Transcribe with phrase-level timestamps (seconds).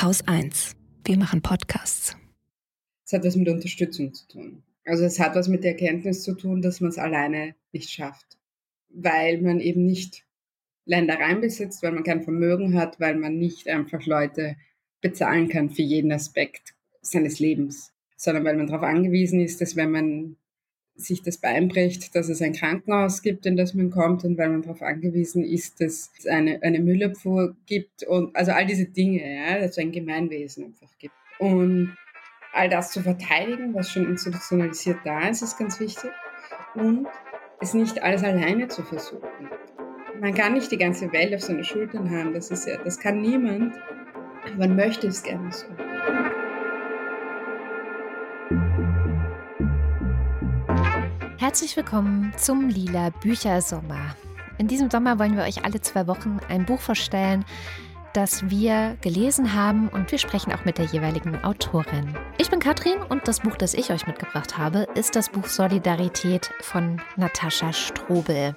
[0.00, 0.76] Haus 1.
[1.04, 2.16] Wir machen Podcasts.
[3.04, 4.62] Es hat was mit Unterstützung zu tun.
[4.84, 8.38] Also es hat was mit der Erkenntnis zu tun, dass man es alleine nicht schafft.
[8.90, 10.24] Weil man eben nicht
[10.84, 14.54] Ländereien besitzt, weil man kein Vermögen hat, weil man nicht einfach Leute
[15.00, 19.90] bezahlen kann für jeden Aspekt seines Lebens, sondern weil man darauf angewiesen ist, dass wenn
[19.90, 20.36] man
[20.98, 24.50] sich das Bein bricht, dass es ein Krankenhaus gibt, in das man kommt und weil
[24.50, 29.22] man darauf angewiesen ist, dass es eine, eine Müllabfuhr gibt und also all diese Dinge,
[29.22, 31.14] ja, dass es ein Gemeinwesen einfach gibt.
[31.38, 31.96] Und
[32.52, 36.10] all das zu verteidigen, was schon institutionalisiert da ist, ist ganz wichtig.
[36.74, 37.06] Und
[37.60, 39.48] es nicht alles alleine zu versuchen.
[40.20, 43.20] Man kann nicht die ganze Welt auf seine Schultern haben, das ist ja, das kann
[43.20, 43.74] niemand.
[44.56, 45.66] Man möchte es gerne so.
[51.48, 54.14] Herzlich willkommen zum Lila Büchersommer.
[54.58, 57.42] In diesem Sommer wollen wir euch alle zwei Wochen ein Buch vorstellen,
[58.12, 62.14] das wir gelesen haben und wir sprechen auch mit der jeweiligen Autorin.
[62.36, 66.50] Ich bin Katrin und das Buch, das ich euch mitgebracht habe, ist das Buch Solidarität
[66.60, 68.54] von Natascha Strobel.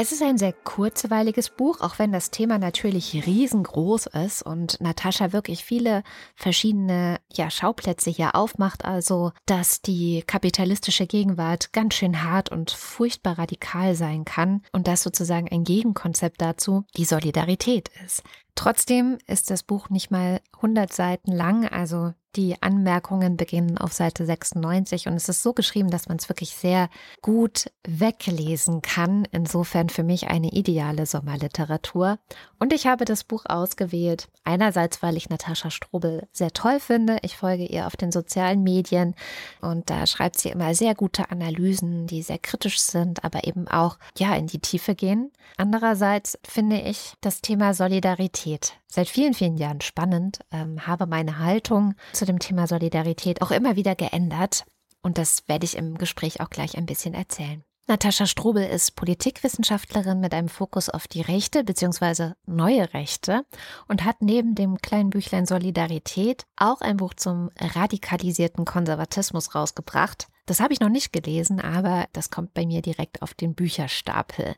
[0.00, 5.32] Es ist ein sehr kurzweiliges Buch, auch wenn das Thema natürlich riesengroß ist und Natascha
[5.32, 6.04] wirklich viele
[6.36, 13.40] verschiedene ja, Schauplätze hier aufmacht, also dass die kapitalistische Gegenwart ganz schön hart und furchtbar
[13.40, 18.22] radikal sein kann und dass sozusagen ein Gegenkonzept dazu die Solidarität ist.
[18.58, 24.26] Trotzdem ist das Buch nicht mal 100 Seiten lang, also die Anmerkungen beginnen auf Seite
[24.26, 26.88] 96 und es ist so geschrieben, dass man es wirklich sehr
[27.22, 29.26] gut weglesen kann.
[29.32, 32.18] Insofern für mich eine ideale Sommerliteratur.
[32.58, 34.28] Und ich habe das Buch ausgewählt.
[34.44, 37.18] Einerseits, weil ich Natascha Strobel sehr toll finde.
[37.22, 39.14] Ich folge ihr auf den sozialen Medien
[39.60, 43.98] und da schreibt sie immer sehr gute Analysen, die sehr kritisch sind, aber eben auch
[44.16, 45.32] ja in die Tiefe gehen.
[45.56, 48.47] Andererseits finde ich das Thema Solidarität
[48.86, 53.76] seit vielen, vielen Jahren spannend, ähm, habe meine Haltung zu dem Thema Solidarität auch immer
[53.76, 54.64] wieder geändert.
[55.02, 57.62] Und das werde ich im Gespräch auch gleich ein bisschen erzählen.
[57.90, 62.32] Natascha Strobel ist Politikwissenschaftlerin mit einem Fokus auf die Rechte bzw.
[62.44, 63.46] neue Rechte
[63.86, 70.28] und hat neben dem kleinen Büchlein Solidarität auch ein Buch zum radikalisierten Konservatismus rausgebracht.
[70.44, 74.54] Das habe ich noch nicht gelesen, aber das kommt bei mir direkt auf den Bücherstapel.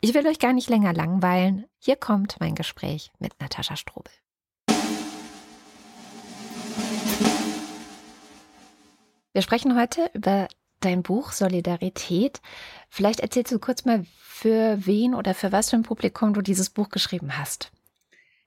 [0.00, 1.66] Ich will euch gar nicht länger langweilen.
[1.78, 4.12] Hier kommt mein Gespräch mit Natascha Strobel.
[9.32, 10.48] Wir sprechen heute über
[10.84, 12.40] dein Buch Solidarität.
[12.88, 16.70] Vielleicht erzählst du kurz mal, für wen oder für was für ein Publikum du dieses
[16.70, 17.72] Buch geschrieben hast.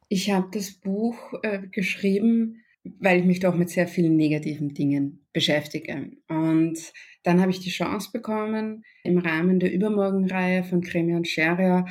[0.09, 2.61] Ich habe das Buch äh, geschrieben,
[2.99, 6.11] weil ich mich doch mit sehr vielen negativen Dingen beschäftige.
[6.27, 6.77] Und
[7.23, 11.85] dann habe ich die Chance bekommen, im Rahmen der Übermorgenreihe von Cremia und Scheria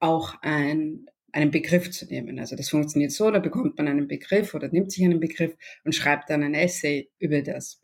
[0.00, 2.38] auch ein, einen Begriff zu nehmen.
[2.38, 5.94] Also das funktioniert so, da bekommt man einen Begriff oder nimmt sich einen Begriff und
[5.94, 7.79] schreibt dann ein Essay über das.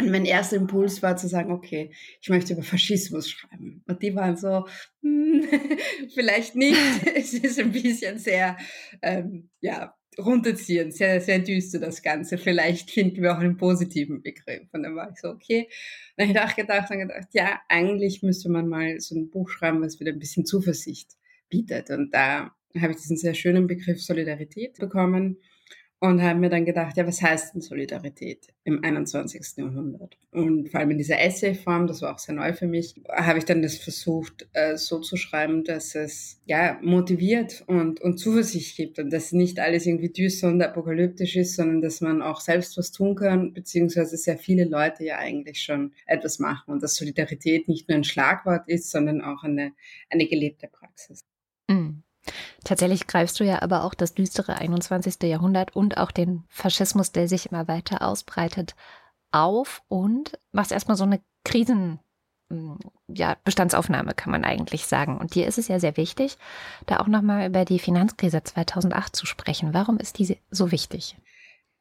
[0.00, 3.82] Und mein erster Impuls war zu sagen, okay, ich möchte über Faschismus schreiben.
[3.86, 4.66] Und die waren so,
[5.02, 5.44] hm,
[6.14, 6.78] vielleicht nicht.
[7.14, 8.56] es ist ein bisschen sehr,
[9.02, 12.36] ähm, ja, runterziehen, sehr, sehr düster das Ganze.
[12.36, 14.68] Vielleicht finden wir auch einen positiven Begriff.
[14.72, 15.68] Und dann war ich so, okay.
[16.16, 19.82] Dann habe ich nachgedacht und gedacht, ja, eigentlich müsste man mal so ein Buch schreiben,
[19.82, 21.12] was wieder ein bisschen Zuversicht
[21.48, 21.90] bietet.
[21.90, 25.38] Und da habe ich diesen sehr schönen Begriff Solidarität bekommen
[26.02, 29.58] und habe mir dann gedacht, ja, was heißt denn Solidarität im 21.
[29.58, 30.16] Jahrhundert?
[30.32, 33.44] Und vor allem in dieser Essayform, das war auch sehr neu für mich, habe ich
[33.44, 38.98] dann das versucht, äh, so zu schreiben, dass es ja motiviert und, und Zuversicht gibt
[38.98, 42.92] und dass nicht alles irgendwie düster und apokalyptisch ist, sondern dass man auch selbst was
[42.92, 47.90] tun kann, beziehungsweise sehr viele Leute ja eigentlich schon etwas machen und dass Solidarität nicht
[47.90, 49.72] nur ein Schlagwort ist, sondern auch eine,
[50.08, 51.20] eine gelebte Praxis.
[51.68, 52.02] Mhm.
[52.64, 55.22] Tatsächlich greifst du ja aber auch das düstere 21.
[55.22, 58.74] Jahrhundert und auch den Faschismus, der sich immer weiter ausbreitet,
[59.32, 62.00] auf und machst erstmal so eine Krisen,
[62.50, 65.18] hm, ja, Bestandsaufnahme, kann man eigentlich sagen.
[65.18, 66.36] Und dir ist es ja sehr wichtig,
[66.86, 69.72] da auch nochmal über die Finanzkrise 2008 zu sprechen.
[69.72, 71.16] Warum ist diese so wichtig?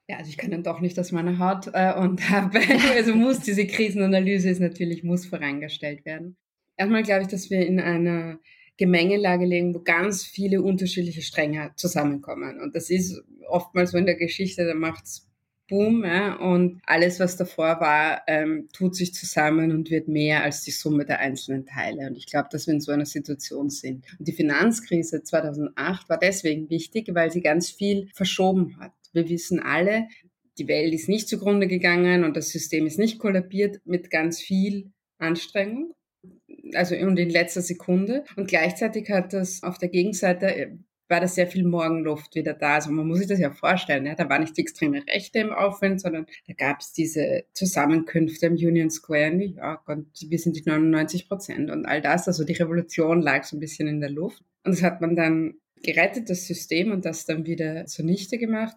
[0.08, 2.60] Ja, also ich kann dann doch nicht aus meiner Haut äh, und habe,
[2.96, 6.36] also muss diese Krisenanalyse ist natürlich, muss vorangestellt werden.
[6.78, 8.40] Erstmal glaube ich, dass wir in einer
[8.80, 12.62] Gemengelage legen, wo ganz viele unterschiedliche Stränge zusammenkommen.
[12.62, 15.28] Und das ist oftmals so in der Geschichte, da macht's
[15.68, 20.64] Boom, ja, und alles, was davor war, ähm, tut sich zusammen und wird mehr als
[20.64, 22.08] die Summe der einzelnen Teile.
[22.08, 24.04] Und ich glaube, dass wir in so einer Situation sind.
[24.18, 28.94] Und die Finanzkrise 2008 war deswegen wichtig, weil sie ganz viel verschoben hat.
[29.14, 30.08] Wir wissen alle,
[30.58, 34.92] die Welt ist nicht zugrunde gegangen und das System ist nicht kollabiert mit ganz viel
[35.20, 35.94] Anstrengung
[36.74, 38.24] also und in letzter Sekunde.
[38.36, 40.72] Und gleichzeitig hat das auf der Gegenseite äh,
[41.10, 42.76] war da sehr viel Morgenluft wieder da.
[42.76, 45.52] Also man muss sich das ja vorstellen, ja, da war nicht die extreme Rechte im
[45.52, 50.38] Aufwind, sondern da gab es diese Zusammenkünfte im Union Square in New York und wir
[50.38, 52.28] sind die 99 Prozent und all das.
[52.28, 54.44] Also die Revolution lag so ein bisschen in der Luft.
[54.64, 58.76] Und das hat man dann gerettet, das System, und das dann wieder zunichte gemacht.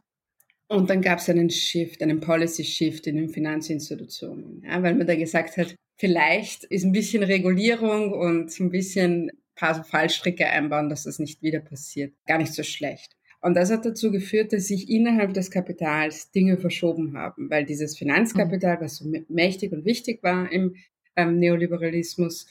[0.73, 5.07] Und dann gab es einen Shift, einen Policy Shift in den Finanzinstitutionen, ja, weil man
[5.07, 10.89] da gesagt hat, vielleicht ist ein bisschen Regulierung und ein bisschen paar so Fallstricke einbauen,
[10.89, 12.15] dass das nicht wieder passiert.
[12.27, 13.13] Gar nicht so schlecht.
[13.43, 17.99] Und das hat dazu geführt, dass sich innerhalb des Kapitals Dinge verschoben haben, weil dieses
[17.99, 20.77] Finanzkapital, was so mächtig und wichtig war im
[21.17, 22.47] ähm, Neoliberalismus,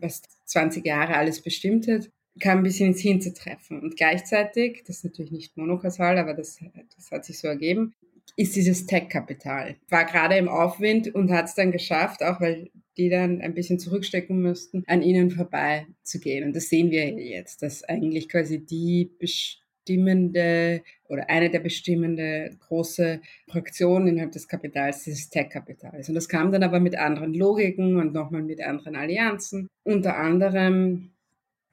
[0.00, 2.08] was 20 Jahre alles bestimmt hat,
[2.40, 3.80] kam ein bisschen ins Hinzutreffen.
[3.80, 6.58] Und gleichzeitig, das ist natürlich nicht monokausal, aber das,
[6.96, 7.94] das hat sich so ergeben,
[8.36, 9.76] ist dieses Tech-Kapital.
[9.88, 13.78] War gerade im Aufwind und hat es dann geschafft, auch weil die dann ein bisschen
[13.78, 16.44] zurückstecken müssten, an ihnen vorbei zu gehen.
[16.44, 23.20] Und das sehen wir jetzt, dass eigentlich quasi die bestimmende oder eine der bestimmende große
[23.48, 26.08] Fraktionen innerhalb des Kapitals dieses Tech-Kapital ist.
[26.08, 29.68] Und das kam dann aber mit anderen Logiken und nochmal mit anderen Allianzen.
[29.82, 31.13] Unter anderem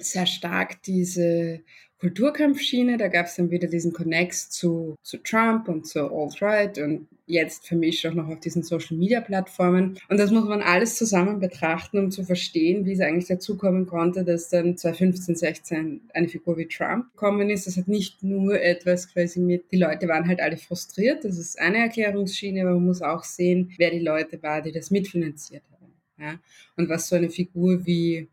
[0.06, 1.62] sehr stark diese
[2.02, 2.98] Kulturkampfschiene.
[2.98, 7.68] Da gab es dann wieder diesen Connex zu, zu Trump und zu Alt-Right und jetzt
[7.68, 10.00] vermischt auch noch auf diesen Social-Media-Plattformen.
[10.10, 13.86] Und das muss man alles zusammen betrachten, um zu verstehen, wie es eigentlich dazu kommen
[13.86, 17.68] konnte, dass dann 2015, 16 eine Figur wie Trump gekommen ist.
[17.68, 21.24] Das hat nicht nur etwas quasi mit, die Leute waren halt alle frustriert.
[21.24, 24.90] Das ist eine Erklärungsschiene, aber man muss auch sehen, wer die Leute war, die das
[24.90, 25.94] mitfinanziert haben.
[26.18, 26.40] Ja?
[26.78, 28.28] Und was so eine Figur wie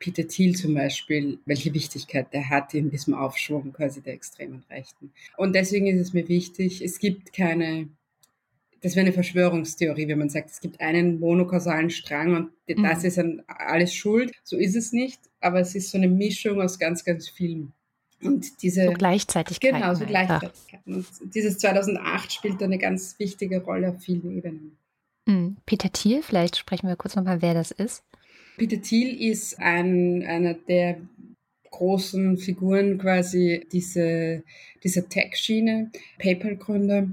[0.00, 5.12] Peter Thiel zum Beispiel, welche Wichtigkeit der hat in diesem Aufschwung quasi der extremen Rechten.
[5.36, 7.88] Und deswegen ist es mir wichtig, es gibt keine,
[8.80, 13.08] das wäre eine Verschwörungstheorie, wenn man sagt, es gibt einen monokausalen Strang und das mhm.
[13.08, 14.32] ist an alles schuld.
[14.42, 17.72] So ist es nicht, aber es ist so eine Mischung aus ganz, ganz vielen.
[18.22, 19.74] Und diese so Gleichzeitigkeit.
[19.74, 20.80] Genau, so Gleichzeitigkeit.
[20.86, 24.78] Und dieses 2008 spielt eine ganz wichtige Rolle auf vielen Ebenen.
[25.26, 25.58] Mhm.
[25.66, 28.02] Peter Thiel, vielleicht sprechen wir kurz nochmal, wer das ist.
[28.56, 31.00] Peter Thiel ist ein, einer der
[31.70, 34.42] großen Figuren quasi diese,
[34.82, 37.08] dieser Tech-Schiene, PayPal-Gründer,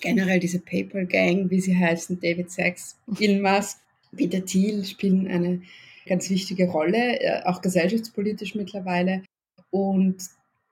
[0.00, 3.78] generell diese PayPal-Gang, wie sie heißen, David Sachs, Elon Musk,
[4.16, 5.62] Peter Thiel spielen eine
[6.06, 9.22] ganz wichtige Rolle, äh, auch gesellschaftspolitisch mittlerweile.
[9.70, 10.22] Und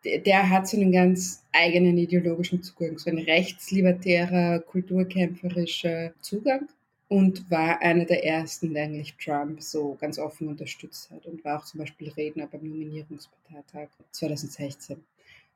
[0.05, 6.69] der hat so einen ganz eigenen ideologischen Zugang, so ein rechtslibertärer, kulturkämpferischer Zugang
[7.11, 11.59] und war einer der ersten, der eigentlich Trump so ganz offen unterstützt hat und war
[11.59, 14.97] auch zum Beispiel Redner beim Nominierungsparteitag 2016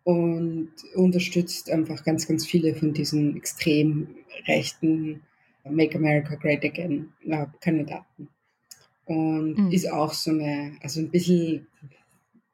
[0.03, 4.17] und unterstützt einfach ganz, ganz viele von diesen extrem
[4.49, 5.23] rechten
[5.63, 8.29] Make America Great Again äh, Kandidaten.
[9.05, 9.71] Und mhm.
[9.71, 11.69] ist auch so eine, also ein bisschen,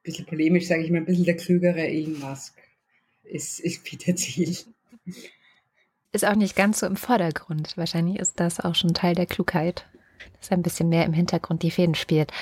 [0.03, 2.55] bisschen polemisch, sage ich mal, ein bisschen der klügere Elon Musk
[3.25, 4.55] ist, ist Peter Thiel
[6.13, 7.77] ist auch nicht ganz so im Vordergrund.
[7.77, 9.87] Wahrscheinlich ist das auch schon Teil der Klugheit,
[10.39, 12.33] dass ein bisschen mehr im Hintergrund die Fäden spielt.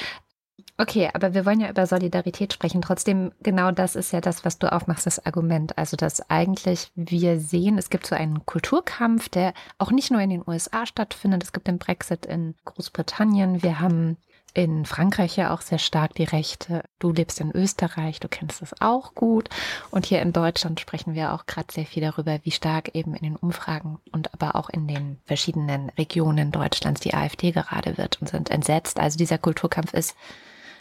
[0.81, 2.83] Okay, aber wir wollen ja über Solidarität sprechen.
[2.83, 5.77] Trotzdem, genau das ist ja das, was du aufmachst, das Argument.
[5.77, 10.31] Also, dass eigentlich wir sehen, es gibt so einen Kulturkampf, der auch nicht nur in
[10.31, 11.43] den USA stattfindet.
[11.43, 13.65] Es gibt den Brexit in Großbritannien.
[13.65, 14.19] Wir haben
[14.55, 16.83] in Frankreich ja auch sehr stark die Rechte.
[16.99, 19.49] Du lebst in Österreich, du kennst das auch gut.
[19.91, 23.23] Und hier in Deutschland sprechen wir auch gerade sehr viel darüber, wie stark eben in
[23.23, 28.29] den Umfragen und aber auch in den verschiedenen Regionen Deutschlands die AfD gerade wird und
[28.29, 28.99] sind entsetzt.
[28.99, 30.17] Also dieser Kulturkampf ist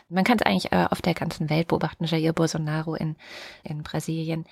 [0.10, 2.06] man kann es eigentlich äh, auf der ganzen Welt beobachten.
[2.06, 3.18] Jair Bolsonaro in,
[3.64, 4.46] in Brasilien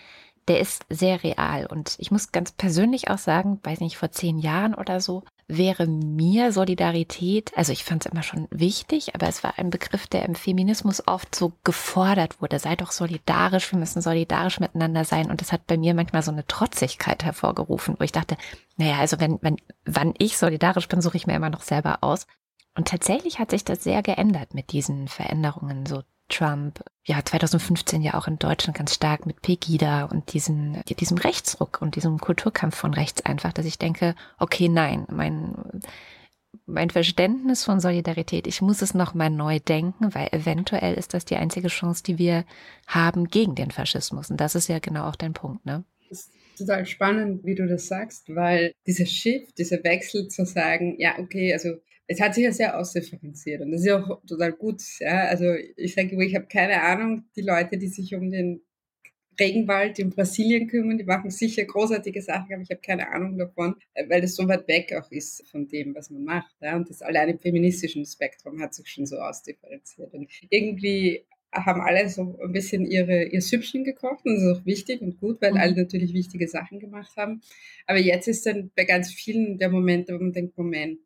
[0.47, 1.65] der ist sehr real.
[1.65, 5.85] Und ich muss ganz persönlich auch sagen, weiß nicht, vor zehn Jahren oder so, wäre
[5.85, 10.25] mir Solidarität, also ich fand es immer schon wichtig, aber es war ein Begriff, der
[10.25, 12.59] im Feminismus oft so gefordert wurde.
[12.59, 15.29] Sei doch solidarisch, wir müssen solidarisch miteinander sein.
[15.29, 18.37] Und das hat bei mir manchmal so eine Trotzigkeit hervorgerufen, wo ich dachte,
[18.77, 22.27] naja, also wenn, wenn, wann ich solidarisch bin, suche ich mir immer noch selber aus.
[22.75, 28.15] Und tatsächlich hat sich das sehr geändert mit diesen Veränderungen, so Trump, ja, 2015 ja
[28.15, 32.93] auch in Deutschland ganz stark mit Pegida und diesen, diesem Rechtsruck und diesem Kulturkampf von
[32.93, 35.53] rechts einfach, dass ich denke, okay, nein, mein,
[36.65, 41.35] mein Verständnis von Solidarität, ich muss es nochmal neu denken, weil eventuell ist das die
[41.35, 42.45] einzige Chance, die wir
[42.87, 44.31] haben gegen den Faschismus.
[44.31, 45.83] Und das ist ja genau auch dein Punkt, ne?
[46.09, 50.95] Das ist total spannend, wie du das sagst, weil dieser Shift, dieser Wechsel zu sagen,
[50.99, 51.69] ja, okay, also
[52.07, 54.81] es hat sich ja sehr ausdifferenziert und das ist ja auch total gut.
[54.99, 55.25] Ja?
[55.27, 58.61] Also ich sage, ich habe keine Ahnung, die Leute, die sich um den
[59.39, 63.75] Regenwald in Brasilien kümmern, die machen sicher großartige Sachen, aber ich habe keine Ahnung davon,
[64.07, 66.55] weil das so weit weg auch ist von dem, was man macht.
[66.61, 66.75] Ja?
[66.75, 70.13] Und das allein im feministischen Spektrum hat sich schon so ausdifferenziert.
[70.13, 74.65] Und irgendwie haben alle so ein bisschen ihre, ihr Süppchen gekocht und das ist auch
[74.65, 75.57] wichtig und gut, weil mhm.
[75.57, 77.41] alle natürlich wichtige Sachen gemacht haben.
[77.87, 80.99] Aber jetzt ist dann bei ganz vielen der Momente, wo man denkt, Moment,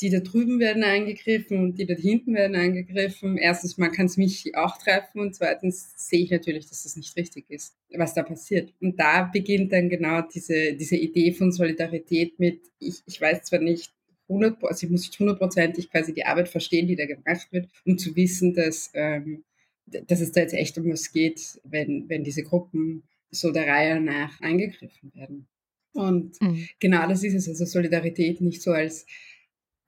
[0.00, 3.36] die da drüben werden angegriffen und die da hinten werden angegriffen.
[3.36, 7.14] Erstens, man kann es mich auch treffen und zweitens sehe ich natürlich, dass das nicht
[7.16, 8.72] richtig ist, was da passiert.
[8.80, 13.60] Und da beginnt dann genau diese, diese Idee von Solidarität mit, ich, ich weiß zwar
[13.60, 13.92] nicht,
[14.28, 17.98] 100, also ich muss nicht hundertprozentig quasi die Arbeit verstehen, die da gemacht wird, um
[17.98, 19.44] zu wissen, dass, ähm,
[19.86, 24.00] dass es da jetzt echt um was geht, wenn, wenn diese Gruppen so der Reihe
[24.00, 25.46] nach angegriffen werden.
[25.92, 26.68] Und mhm.
[26.78, 29.06] genau das ist es, also Solidarität nicht so als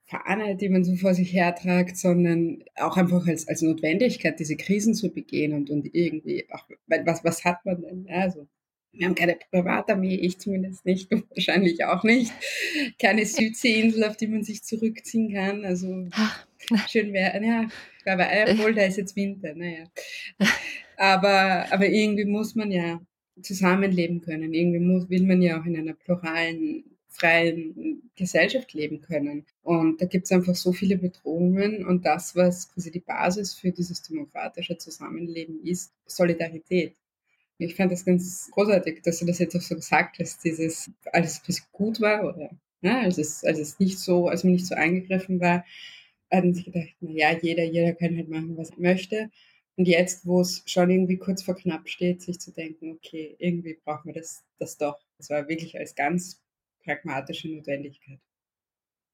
[0.05, 4.93] Fahne, die man so vor sich hertragt, sondern auch einfach als, als Notwendigkeit, diese Krisen
[4.93, 8.07] zu begehen und, und irgendwie, auch, was, was hat man denn?
[8.09, 8.47] Also,
[8.93, 12.31] wir haben keine Privatarmee, ich zumindest nicht, wahrscheinlich auch nicht.
[13.01, 15.65] Keine Südseeinsel, auf die man sich zurückziehen kann.
[15.65, 16.07] Also
[16.87, 17.67] schön wäre, ja,
[18.05, 19.85] aber obwohl da ist jetzt Winter, naja.
[20.97, 23.01] Aber, aber irgendwie muss man ja
[23.41, 24.53] zusammenleben können.
[24.53, 26.83] Irgendwie muss, will man ja auch in einer pluralen
[27.13, 29.45] freien Gesellschaft leben können.
[29.61, 33.71] Und da gibt es einfach so viele Bedrohungen und das, was quasi die Basis für
[33.71, 36.95] dieses demokratische Zusammenleben ist, Solidarität.
[37.59, 41.41] Ich fand das ganz großartig, dass du das jetzt auch so gesagt hast, dieses, als
[41.47, 42.49] es gut war oder
[42.81, 45.63] ne, als, es, als es nicht so, als man nicht so eingegriffen war,
[46.31, 49.29] hatten sie gedacht, na ja, jeder, jeder kann halt machen, was er möchte.
[49.75, 53.77] Und jetzt, wo es schon irgendwie kurz vor knapp steht, sich zu denken, okay, irgendwie
[53.83, 54.99] brauchen wir das, das doch.
[55.17, 56.42] Das war wirklich als ganz
[56.83, 58.19] pragmatische Notwendigkeit.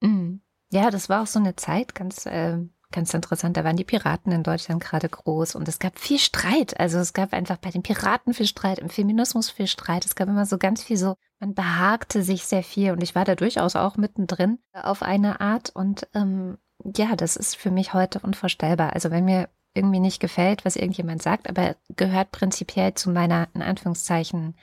[0.01, 0.41] Mhm.
[0.71, 2.57] Ja, das war auch so eine Zeit, ganz, äh,
[2.91, 3.57] ganz interessant.
[3.57, 6.79] Da waren die Piraten in Deutschland gerade groß und es gab viel Streit.
[6.79, 10.05] Also es gab einfach bei den Piraten viel Streit, im Feminismus viel Streit.
[10.05, 13.25] Es gab immer so ganz viel so, man behagte sich sehr viel und ich war
[13.25, 16.57] da durchaus auch mittendrin auf eine Art und ähm,
[16.95, 18.93] ja, das ist für mich heute unvorstellbar.
[18.93, 23.61] Also wenn mir irgendwie nicht gefällt, was irgendjemand sagt, aber gehört prinzipiell zu meiner, in
[23.61, 24.55] Anführungszeichen,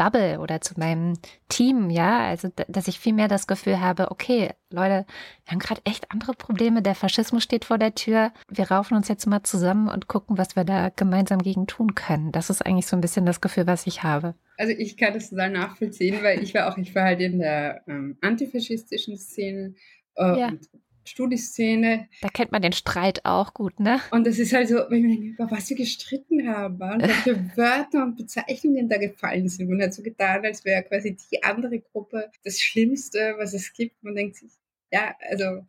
[0.00, 1.18] Bubble oder zu meinem
[1.50, 5.04] Team, ja, also dass ich viel mehr das Gefühl habe, okay, Leute,
[5.44, 9.08] wir haben gerade echt andere Probleme, der Faschismus steht vor der Tür, wir raufen uns
[9.08, 12.32] jetzt mal zusammen und gucken, was wir da gemeinsam gegen tun können.
[12.32, 14.34] Das ist eigentlich so ein bisschen das Gefühl, was ich habe.
[14.56, 17.82] Also ich kann das total nachvollziehen, weil ich war auch, ich war halt in der
[17.86, 19.74] ähm, antifaschistischen Szene
[20.16, 20.48] äh, ja.
[20.48, 20.66] und
[21.10, 22.08] Studieszene.
[22.22, 24.00] Da kennt man den Streit auch gut, ne?
[24.10, 28.88] Und das ist halt so, über was wir gestritten haben und welche Wörter und Bezeichnungen
[28.88, 29.68] da gefallen sind.
[29.68, 34.02] Man hat so getan, als wäre quasi die andere Gruppe das Schlimmste, was es gibt.
[34.02, 34.50] Man denkt sich,
[34.92, 35.64] ja, also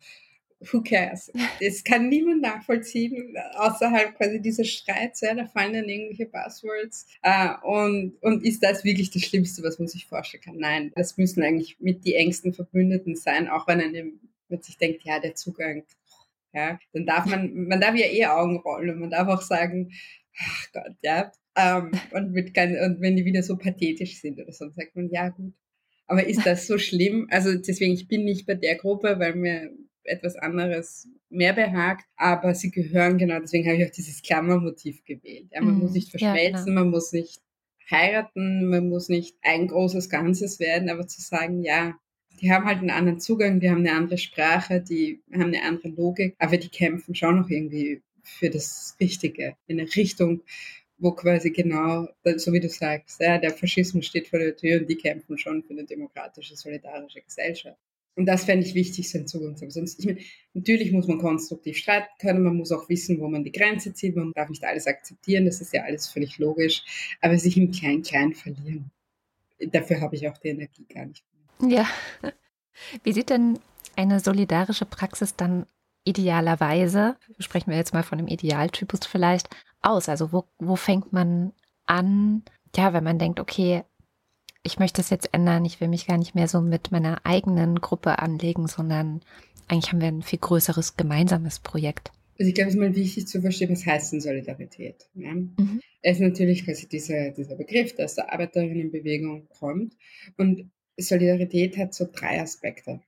[0.70, 1.32] who cares?
[1.60, 7.06] Das kann niemand nachvollziehen, außerhalb quasi dieser Streits, ja, da fallen dann irgendwelche Buzzwords.
[7.22, 10.56] Äh, und, und ist das wirklich das Schlimmste, was man sich vorstellen kann?
[10.58, 14.20] Nein, das müssen eigentlich mit die engsten Verbündeten sein, auch wenn einem
[14.52, 15.84] man sich denkt, ja, der Zugang,
[16.52, 19.92] ja, dann darf man, man darf ja eh Augen rollen und man darf auch sagen,
[20.38, 24.66] ach Gott, ja, ähm, und, mit, und wenn die wieder so pathetisch sind oder so,
[24.66, 25.54] dann sagt man, ja, gut.
[26.06, 27.28] Aber ist das so schlimm?
[27.30, 29.70] Also deswegen, ich bin nicht bei der Gruppe, weil mir
[30.04, 35.48] etwas anderes mehr behagt, aber sie gehören genau, deswegen habe ich auch dieses Klammermotiv gewählt.
[35.52, 36.80] Ja, man mm, muss nicht verschmelzen, ja, genau.
[36.80, 37.40] man muss nicht
[37.90, 41.94] heiraten, man muss nicht ein großes Ganzes werden, aber zu sagen, ja,
[42.42, 45.88] die haben halt einen anderen Zugang, die haben eine andere Sprache, die haben eine andere
[45.88, 50.42] Logik, aber die kämpfen schon noch irgendwie für das Richtige, in eine Richtung,
[50.98, 54.90] wo quasi genau, so wie du sagst, ja, der Faschismus steht vor der Tür und
[54.90, 57.78] die kämpfen schon für eine demokratische, solidarische Gesellschaft.
[58.14, 59.70] Und das fände ich wichtig, so einen Zugang zu haben.
[59.70, 60.18] Sonst, ich meine,
[60.52, 64.16] natürlich muss man konstruktiv streiten können, man muss auch wissen, wo man die Grenze zieht,
[64.16, 66.82] man darf nicht alles akzeptieren, das ist ja alles völlig logisch,
[67.20, 68.90] aber sich im Klein-Klein verlieren,
[69.70, 71.24] dafür habe ich auch die Energie gar nicht.
[71.62, 71.86] Ja.
[73.02, 73.58] Wie sieht denn
[73.96, 75.66] eine solidarische Praxis dann
[76.04, 79.48] idealerweise, sprechen wir jetzt mal von dem Idealtypus vielleicht,
[79.80, 80.08] aus?
[80.08, 81.52] Also wo, wo fängt man
[81.86, 82.42] an,
[82.74, 83.84] ja, wenn man denkt, okay,
[84.62, 87.80] ich möchte es jetzt ändern, ich will mich gar nicht mehr so mit meiner eigenen
[87.80, 89.20] Gruppe anlegen, sondern
[89.68, 92.12] eigentlich haben wir ein viel größeres gemeinsames Projekt.
[92.38, 95.08] Also ich glaube, es ist mal wichtig zu verstehen, was heißt denn Solidarität.
[95.14, 95.32] Ja?
[95.32, 95.80] Mhm.
[96.00, 99.94] Es ist natürlich quasi dieser, dieser Begriff, der aus der Arbeiterinnenbewegung kommt.
[100.36, 103.00] Und Solidarität hat so drei Aspekte.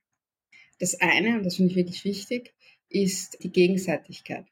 [0.79, 2.53] Das eine, und das finde ich wirklich wichtig,
[2.89, 4.45] ist die Gegenseitigkeit.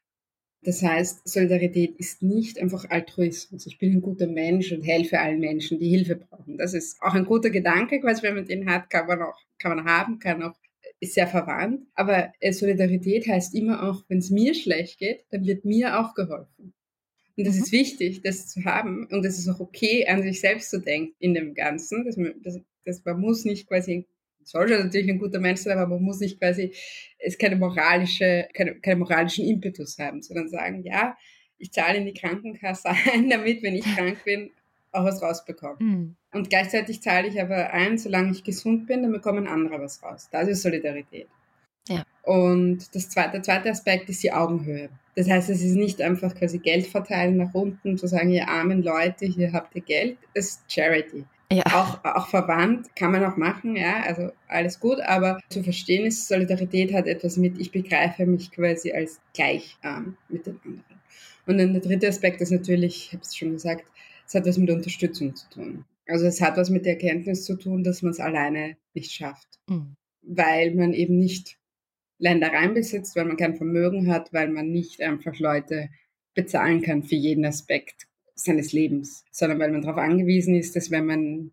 [0.62, 3.66] Das heißt, Solidarität ist nicht einfach Altruismus.
[3.66, 6.56] Ich bin ein guter Mensch und helfe allen Menschen, die Hilfe brauchen.
[6.56, 9.76] Das ist auch ein guter Gedanke, quasi wenn man den hat, kann man auch, kann
[9.76, 10.54] man haben, kann auch,
[11.00, 11.86] ist sehr verwandt.
[11.94, 16.14] Aber äh, Solidarität heißt immer auch, wenn es mir schlecht geht, dann wird mir auch
[16.14, 16.72] geholfen.
[17.36, 17.62] Und das mhm.
[17.62, 19.06] ist wichtig, das zu haben.
[19.10, 22.06] Und es ist auch okay, an sich selbst zu denken in dem Ganzen.
[22.06, 24.06] Das, das, das, man muss nicht quasi,
[24.42, 26.72] soll schon natürlich ein guter Mensch sein, aber man muss nicht quasi,
[27.18, 31.16] es keine moralische, keine, keine moralischen Impetus haben, sondern sagen, ja,
[31.58, 34.50] ich zahle in die Krankenkasse ein, damit, wenn ich krank bin,
[34.92, 35.76] auch was rausbekomme.
[35.80, 36.16] Mhm.
[36.32, 40.28] Und gleichzeitig zahle ich aber ein, solange ich gesund bin, dann bekommen andere was raus.
[40.30, 41.28] Das ist Solidarität.
[41.88, 42.04] Ja.
[42.22, 44.88] Und das zweite, der zweite Aspekt ist die Augenhöhe.
[45.16, 48.82] Das heißt, es ist nicht einfach quasi Geld verteilen nach unten, zu sagen, ihr armen
[48.82, 50.18] Leute, hier habt ihr Geld.
[50.32, 51.24] Es ist Charity.
[51.54, 51.64] Ja.
[51.66, 56.28] Auch, auch verwandt kann man auch machen, ja, also alles gut, aber zu verstehen ist,
[56.28, 60.84] Solidarität hat etwas mit, ich begreife mich quasi als gleich ähm, mit den anderen.
[61.46, 63.84] Und dann der dritte Aspekt ist natürlich, ich habe es schon gesagt,
[64.26, 65.84] es hat was mit Unterstützung zu tun.
[66.06, 69.48] Also es hat was mit der Erkenntnis zu tun, dass man es alleine nicht schafft,
[69.68, 69.96] mhm.
[70.22, 71.58] weil man eben nicht
[72.18, 75.88] Ländereien besitzt, weil man kein Vermögen hat, weil man nicht einfach Leute
[76.34, 81.06] bezahlen kann für jeden Aspekt seines Lebens, sondern weil man darauf angewiesen ist, dass wenn
[81.06, 81.52] man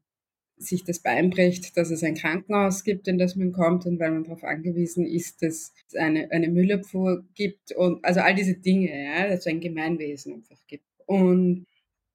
[0.57, 4.11] sich das Bein bricht, dass es ein Krankenhaus gibt, in das man kommt und weil
[4.11, 8.89] man darauf angewiesen ist, dass es eine, eine Müllabfuhr gibt und also all diese Dinge,
[9.05, 10.85] ja, dass es ein Gemeinwesen einfach gibt.
[11.05, 11.65] Und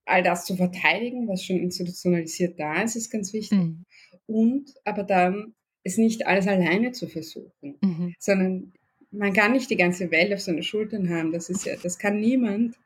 [0.04, 3.58] all das zu verteidigen, was schon institutionalisiert da ist, ist ganz wichtig.
[3.58, 3.84] Mhm.
[4.26, 8.14] Und aber dann es nicht alles alleine zu versuchen, mhm.
[8.18, 8.72] sondern
[9.10, 11.32] man kann nicht die ganze Welt auf seine Schultern haben.
[11.32, 12.76] Das ist ja, das kann niemand.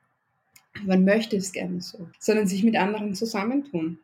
[0.84, 3.98] Man möchte es gerne so, sondern sich mit anderen zusammentun.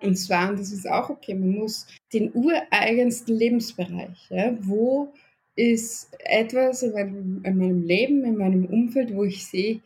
[0.00, 5.12] Und zwar, und das ist auch okay, man muss den ureigensten Lebensbereich, ja, wo
[5.54, 9.80] ist etwas in meinem, in meinem Leben, in meinem Umfeld, wo ich sehe,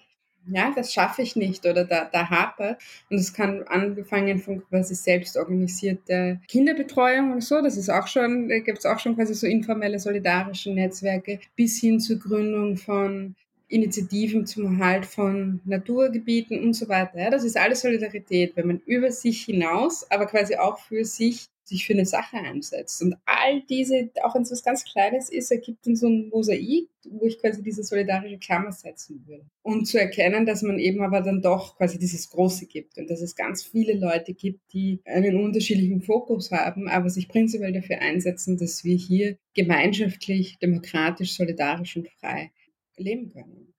[0.49, 2.79] ja, das schaffe ich nicht oder da, da hape.
[3.11, 8.49] Und es kann angefangen von quasi selbst organisierte Kinderbetreuung und so, das ist auch schon,
[8.49, 13.35] da gibt es auch schon quasi so informelle solidarische Netzwerke, bis hin zur Gründung von
[13.69, 17.19] Initiativen zum Erhalt von Naturgebieten und so weiter.
[17.19, 21.49] Ja, das ist alles Solidarität, wenn man über sich hinaus, aber quasi auch für sich
[21.69, 23.03] sich für eine Sache einsetzt.
[23.03, 26.89] Und all diese, auch wenn es was ganz Kleines ist, ergibt dann so ein Mosaik,
[27.11, 29.45] wo ich quasi diese solidarische Klammer setzen würde.
[29.63, 33.21] Und zu erkennen, dass man eben aber dann doch quasi dieses Große gibt und dass
[33.21, 38.57] es ganz viele Leute gibt, die einen unterschiedlichen Fokus haben, aber sich prinzipiell dafür einsetzen,
[38.57, 42.53] dass wir hier gemeinschaftlich, demokratisch, solidarisch und frei
[42.97, 43.73] leben können.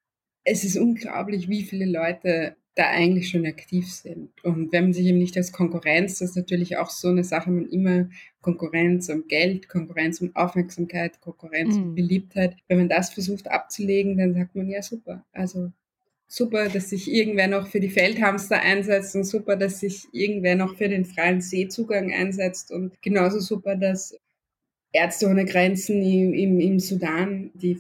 [0.44, 4.30] Es ist unglaublich, wie viele Leute da eigentlich schon aktiv sind.
[4.44, 7.50] Und wenn man sich eben nicht als Konkurrenz, das ist natürlich auch so eine Sache,
[7.50, 8.10] man immer
[8.42, 11.84] Konkurrenz um Geld, Konkurrenz um Aufmerksamkeit, Konkurrenz mhm.
[11.84, 15.26] um Beliebtheit, wenn man das versucht abzulegen, dann sagt man ja super.
[15.34, 15.72] Also
[16.28, 20.78] super, dass sich irgendwer noch für die Feldhamster einsetzt und super, dass sich irgendwer noch
[20.78, 24.16] für den freien Seezugang einsetzt und genauso super, dass
[24.92, 27.76] Ärzte ohne Grenzen im, im, im Sudan die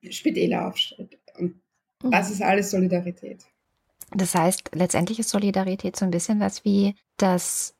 [0.00, 1.18] Feldspitäler aufstellt.
[1.38, 1.60] Und
[2.02, 2.10] mhm.
[2.10, 3.44] das ist alles Solidarität.
[4.12, 7.74] Das heißt, letztendlich ist Solidarität so ein bisschen was wie das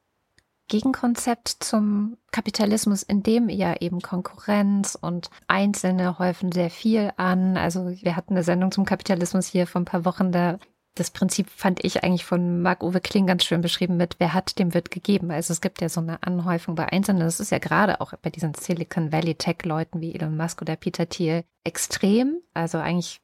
[0.68, 7.56] Gegenkonzept zum Kapitalismus, in dem ja eben Konkurrenz und Einzelne häufen sehr viel an.
[7.56, 10.58] Also wir hatten eine Sendung zum Kapitalismus hier vor ein paar Wochen, da
[10.98, 14.74] das Prinzip fand ich eigentlich von Marc-Uwe Kling ganz schön beschrieben mit, wer hat, dem
[14.74, 15.30] wird gegeben.
[15.30, 17.20] Also es gibt ja so eine Anhäufung bei Einzelnen.
[17.20, 21.08] Das ist ja gerade auch bei diesen Silicon Valley Tech-Leuten wie Elon Musk oder Peter
[21.08, 22.40] Thiel extrem.
[22.54, 23.20] Also eigentlich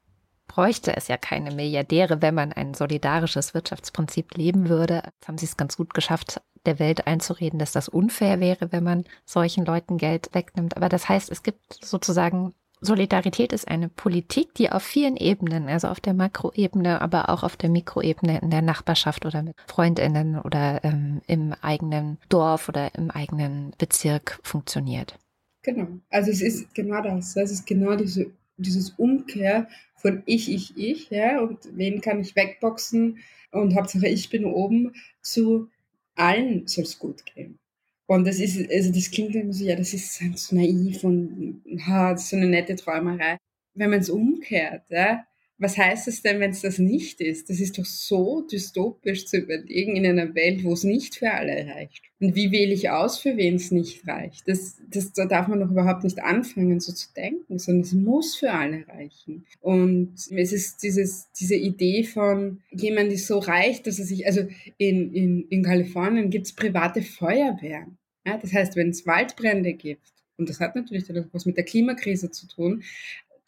[0.46, 5.02] bräuchte es ja keine Milliardäre, wenn man ein solidarisches Wirtschaftsprinzip leben würde.
[5.04, 8.84] Jetzt haben sie es ganz gut geschafft, der Welt einzureden, dass das unfair wäre, wenn
[8.84, 10.76] man solchen Leuten Geld wegnimmt.
[10.76, 15.88] Aber das heißt, es gibt sozusagen Solidarität ist eine Politik, die auf vielen Ebenen, also
[15.88, 20.84] auf der Makroebene, aber auch auf der Mikroebene in der Nachbarschaft oder mit Freundinnen oder
[20.84, 25.18] ähm, im eigenen Dorf oder im eigenen Bezirk funktioniert.
[25.62, 25.88] Genau.
[26.10, 27.36] Also es ist genau das.
[27.36, 32.36] Es ist genau diese, dieses Umkehr von ich, ich, ich, ja, und wen kann ich
[32.36, 33.18] wegboxen
[33.50, 34.92] und Hauptsache ich bin oben,
[35.22, 35.68] zu
[36.14, 37.58] allen soll es gut gehen.
[38.06, 42.16] Und das ist, also das klingt immer so, ja, das ist so naiv und ha,
[42.16, 43.38] so eine nette Träumerei.
[43.74, 45.26] Wenn man es umkehrt, ja,
[45.58, 47.48] was heißt es denn, wenn es das nicht ist?
[47.48, 51.66] Das ist doch so dystopisch zu überlegen in einer Welt, wo es nicht für alle
[51.68, 52.02] reicht.
[52.20, 54.48] Und wie wähle ich aus, für wen es nicht reicht?
[54.48, 58.36] Das, das, da darf man doch überhaupt nicht anfangen, so zu denken, sondern es muss
[58.36, 59.46] für alle reichen.
[59.60, 64.46] Und es ist dieses, diese Idee von jemand ist so reich, dass er sich, also
[64.78, 67.98] in, in, in Kalifornien gibt es private Feuerwehren.
[68.26, 72.30] Ja, das heißt, wenn es Waldbrände gibt, und das hat natürlich was mit der Klimakrise
[72.30, 72.82] zu tun,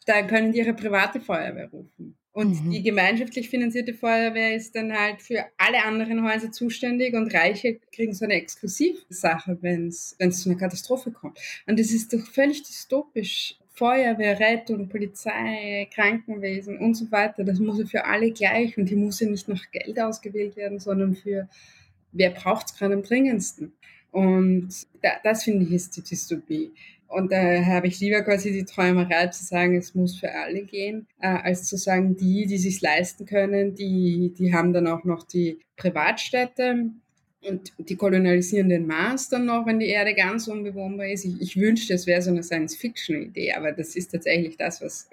[0.07, 2.17] dann können die ihre private Feuerwehr rufen.
[2.31, 2.69] Und mhm.
[2.69, 8.13] die gemeinschaftlich finanzierte Feuerwehr ist dann halt für alle anderen Häuser zuständig und Reiche kriegen
[8.13, 11.39] so eine Exklusivsache, wenn es zu einer Katastrophe kommt.
[11.65, 13.55] Und das ist doch völlig dystopisch.
[13.73, 18.97] Feuerwehr, Rettung, Polizei, Krankenwesen und so weiter, das muss ja für alle gleich und hier
[18.97, 21.47] muss ja nicht nach Geld ausgewählt werden, sondern für
[22.11, 23.73] wer braucht es gerade am dringendsten.
[24.11, 24.69] Und
[25.01, 26.71] da, das finde ich ist die Dystopie
[27.07, 31.07] Und da habe ich lieber quasi die Träumerei zu sagen, es muss für alle gehen,
[31.21, 35.23] äh, als zu sagen, die, die sich leisten können, die, die haben dann auch noch
[35.23, 36.91] die Privatstädte
[37.47, 41.25] und die kolonialisieren den Mars dann noch, wenn die Erde ganz unbewohnbar ist.
[41.25, 45.09] Ich, ich wünschte, es wäre so eine Science-Fiction-Idee, aber das ist tatsächlich das, was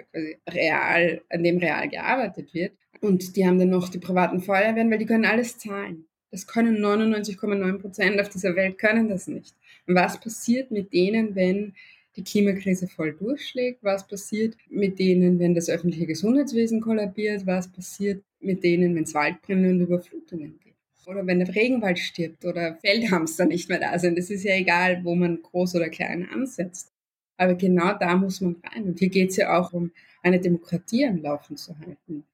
[0.48, 2.72] real, an dem real gearbeitet wird.
[3.00, 6.06] Und die haben dann noch die privaten Feuerwehren, weil die können alles zahlen.
[6.30, 9.54] Das können 99,9 Prozent auf dieser Welt können das nicht.
[9.86, 11.74] Was passiert mit denen, wenn
[12.16, 13.82] die Klimakrise voll durchschlägt?
[13.82, 17.46] Was passiert mit denen, wenn das öffentliche Gesundheitswesen kollabiert?
[17.46, 20.74] Was passiert mit denen, wenn es Waldbrände und Überflutungen gibt?
[21.06, 24.18] Oder wenn der Regenwald stirbt oder Feldhamster nicht mehr da sind.
[24.18, 26.92] Es ist ja egal, wo man groß oder klein ansetzt.
[27.36, 28.84] Aber genau da muss man rein.
[28.84, 29.90] Und hier geht es ja auch um
[30.22, 32.24] eine Demokratie am Laufen zu halten.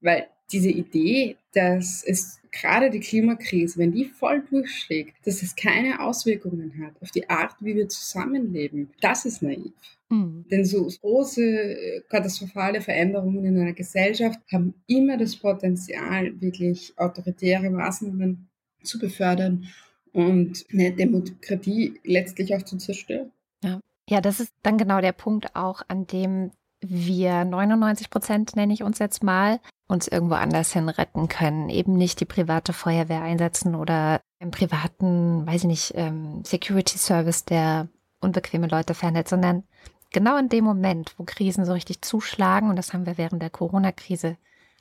[0.00, 6.00] Weil diese Idee, dass es gerade die Klimakrise, wenn die voll durchschlägt, dass es keine
[6.00, 9.72] Auswirkungen hat auf die Art, wie wir zusammenleben, das ist naiv.
[10.08, 10.44] Mhm.
[10.50, 18.48] Denn so große katastrophale Veränderungen in einer Gesellschaft haben immer das Potenzial, wirklich autoritäre Maßnahmen
[18.82, 19.68] zu befördern
[20.12, 23.30] und eine Demokratie letztlich auch zu zerstören.
[23.62, 23.80] Ja.
[24.08, 28.82] Ja, das ist dann genau der Punkt auch, an dem wir 99 Prozent, nenne ich
[28.82, 31.68] uns jetzt mal, uns irgendwo anders hin retten können.
[31.68, 37.44] Eben nicht die private Feuerwehr einsetzen oder im privaten, weiß ich nicht, ähm, Security Service,
[37.44, 37.88] der
[38.20, 39.64] unbequeme Leute fernhält, sondern
[40.12, 43.50] genau in dem Moment, wo Krisen so richtig zuschlagen, und das haben wir während der
[43.50, 44.36] Corona-Krise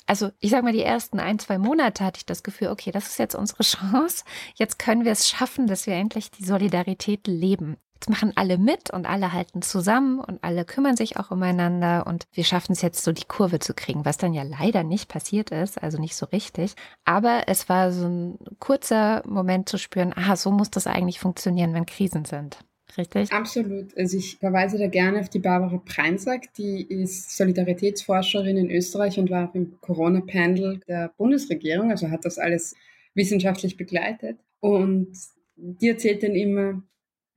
[0.10, 3.08] also ich sage mal, die ersten ein, zwei Monate hatte ich das Gefühl, okay, das
[3.08, 4.24] ist jetzt unsere Chance.
[4.56, 7.78] Jetzt können wir es schaffen, dass wir endlich die Solidarität leben.
[8.00, 12.28] Jetzt machen alle mit und alle halten zusammen und alle kümmern sich auch umeinander und
[12.32, 15.52] wir schaffen es jetzt so die Kurve zu kriegen, was dann ja leider nicht passiert
[15.52, 16.76] ist, also nicht so richtig.
[17.04, 21.74] Aber es war so ein kurzer Moment zu spüren, aha, so muss das eigentlich funktionieren,
[21.74, 22.60] wenn Krisen sind.
[22.98, 23.34] Richtig?
[23.34, 23.96] Absolut.
[23.98, 29.30] Also ich verweise da gerne auf die Barbara Preinsack, die ist Solidaritätsforscherin in Österreich und
[29.30, 32.76] war im Corona-Panel der Bundesregierung, also hat das alles
[33.14, 34.40] wissenschaftlich begleitet.
[34.62, 35.12] Und
[35.58, 36.82] die erzählt dann immer,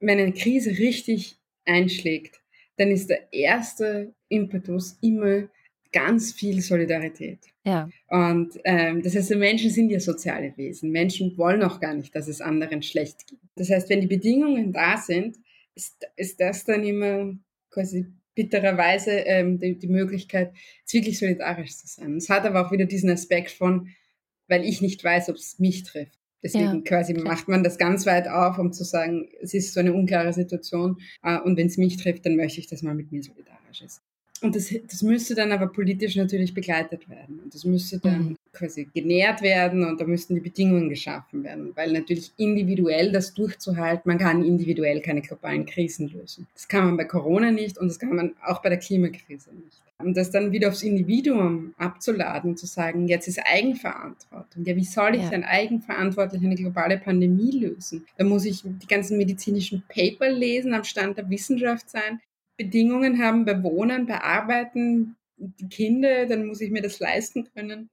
[0.02, 2.40] wenn eine Krise richtig einschlägt,
[2.76, 5.48] dann ist der erste Impetus immer
[5.92, 7.38] ganz viel Solidarität.
[7.64, 7.88] Ja.
[8.08, 10.90] Und ähm, das heißt, Menschen sind ja soziale Wesen.
[10.90, 13.38] Menschen wollen auch gar nicht, dass es anderen schlecht geht.
[13.56, 15.36] Das heißt, wenn die Bedingungen da sind,
[15.74, 17.36] ist, ist das dann immer
[17.70, 20.52] quasi bittererweise ähm, die, die Möglichkeit,
[20.90, 22.16] wirklich solidarisch zu sein.
[22.16, 23.88] Es hat aber auch wieder diesen Aspekt von,
[24.48, 26.18] weil ich nicht weiß, ob es mich trifft.
[26.42, 27.22] Deswegen ja, quasi okay.
[27.22, 30.98] macht man das ganz weit auf, um zu sagen, es ist so eine unklare Situation
[31.22, 34.02] äh, und wenn es mich trifft, dann möchte ich, dass man mit mir solidarisch ist.
[34.42, 37.40] Und das, das müsste dann aber politisch natürlich begleitet werden.
[37.44, 38.36] Und das müsste dann mhm.
[38.52, 41.70] quasi genährt werden und da müssten die Bedingungen geschaffen werden.
[41.76, 46.48] Weil natürlich individuell das durchzuhalten, man kann individuell keine globalen Krisen lösen.
[46.54, 49.80] Das kann man bei Corona nicht und das kann man auch bei der Klimakrise nicht.
[49.98, 54.64] Und das dann wieder aufs Individuum abzuladen und zu sagen, jetzt ist Eigenverantwortung.
[54.64, 55.30] Ja, wie soll ich ja.
[55.30, 58.04] denn eigenverantwortlich eine globale Pandemie lösen?
[58.16, 62.20] Da muss ich die ganzen medizinischen Paper lesen, am Stand der Wissenschaft sein.
[62.56, 67.90] Bedingungen haben bei Wohnen, bei Arbeiten, die Kinder, dann muss ich mir das leisten können.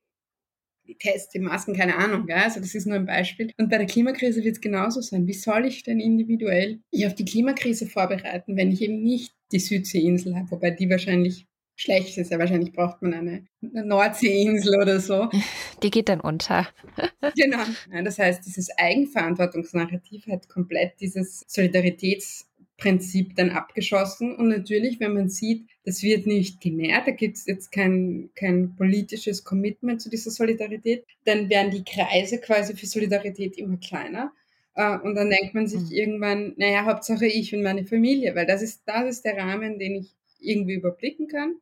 [0.87, 2.27] Die Tests, die Masken, keine Ahnung.
[2.27, 2.43] Ja?
[2.43, 3.51] Also das ist nur ein Beispiel.
[3.57, 5.27] Und bei der Klimakrise wird es genauso sein.
[5.27, 9.59] Wie soll ich denn individuell mich auf die Klimakrise vorbereiten, wenn ich eben nicht die
[9.59, 11.47] Südseeinsel habe, wobei die wahrscheinlich
[11.79, 12.29] schlecht ist.
[12.29, 15.29] Ja, wahrscheinlich braucht man eine, eine Nordseeinsel oder so.
[15.81, 16.67] Die geht dann unter.
[17.35, 17.63] genau.
[17.91, 22.48] Ja, das heißt, dieses Eigenverantwortungsnarrativ hat komplett dieses Solidaritäts-
[22.79, 24.35] Prinzip dann abgeschossen.
[24.35, 28.75] Und natürlich, wenn man sieht, das wird nicht genährt, da gibt es jetzt kein, kein
[28.75, 34.31] politisches Commitment zu dieser Solidarität, dann werden die Kreise quasi für Solidarität immer kleiner.
[34.75, 35.91] Äh, und dann denkt man sich mhm.
[35.91, 39.95] irgendwann, naja, Hauptsache ich und meine Familie, weil das ist, das ist der Rahmen, den
[39.95, 41.55] ich irgendwie überblicken kann.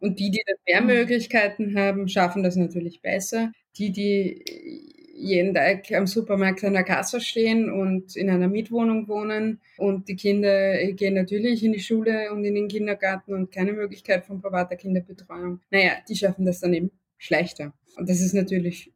[0.00, 0.98] Und die, die dann mehr mhm.
[1.00, 3.52] Möglichkeiten haben, schaffen das natürlich besser.
[3.76, 9.60] Die, die jeden Tag am Supermarkt an der Kasse stehen und in einer Mietwohnung wohnen
[9.76, 14.24] und die Kinder gehen natürlich in die Schule und in den Kindergarten und keine Möglichkeit
[14.24, 15.60] von privater Kinderbetreuung.
[15.70, 17.72] Naja, die schaffen das dann eben schlechter.
[17.96, 18.92] Und das ist natürlich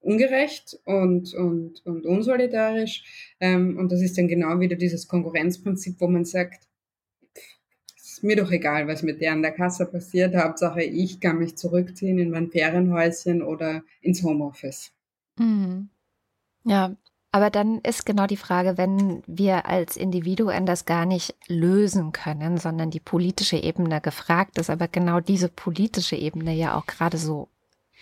[0.00, 3.34] ungerecht und, und, und unsolidarisch.
[3.40, 6.66] Ähm, und das ist dann genau wieder dieses Konkurrenzprinzip, wo man sagt,
[7.96, 10.34] ist mir doch egal, was mit der an der Kasse passiert.
[10.34, 14.92] Hauptsache, ich kann mich zurückziehen in mein Ferienhäuschen oder ins Homeoffice.
[15.40, 15.88] Mhm.
[16.64, 16.94] Ja,
[17.32, 22.58] aber dann ist genau die Frage, wenn wir als Individuen das gar nicht lösen können,
[22.58, 27.48] sondern die politische Ebene gefragt ist, aber genau diese politische Ebene ja auch gerade so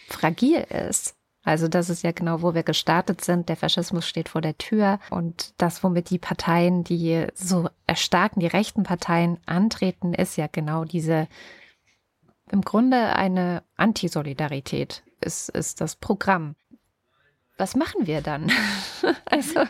[0.08, 1.14] fragil ist.
[1.44, 3.48] Also das ist ja genau, wo wir gestartet sind.
[3.48, 8.46] Der Faschismus steht vor der Tür und das, womit die Parteien, die so erstarken, die
[8.46, 11.28] rechten Parteien antreten, ist ja genau diese,
[12.50, 16.54] im Grunde eine Antisolidarität ist, ist das Programm
[17.58, 18.50] was machen wir dann?
[19.26, 19.60] also,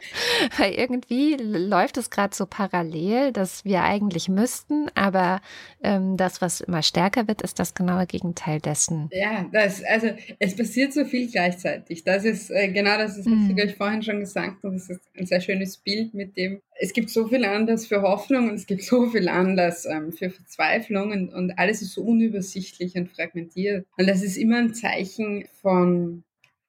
[0.58, 5.40] weil irgendwie läuft es gerade so parallel, dass wir eigentlich müssten, aber
[5.82, 9.08] ähm, das, was immer stärker wird, ist das genaue Gegenteil dessen.
[9.12, 12.04] Ja, das, also es passiert so viel gleichzeitig.
[12.04, 13.56] Das ist äh, genau das, was mhm.
[13.56, 14.74] ich vorhin schon gesagt habe.
[14.74, 18.48] Das ist ein sehr schönes Bild mit dem, es gibt so viel Anlass für Hoffnung
[18.48, 22.94] und es gibt so viel Anlass ähm, für Verzweiflung und, und alles ist so unübersichtlich
[22.94, 23.86] und fragmentiert.
[23.96, 26.22] Und das ist immer ein Zeichen von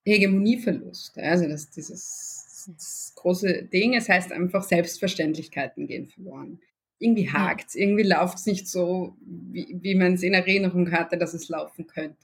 [0.09, 1.17] Hegemonieverlust.
[1.17, 6.59] Also das, dieses das große Ding, es heißt einfach, Selbstverständlichkeiten gehen verloren.
[6.99, 11.33] Irgendwie hakt irgendwie läuft es nicht so, wie, wie man es in Erinnerung hatte, dass
[11.33, 12.17] es laufen könnte.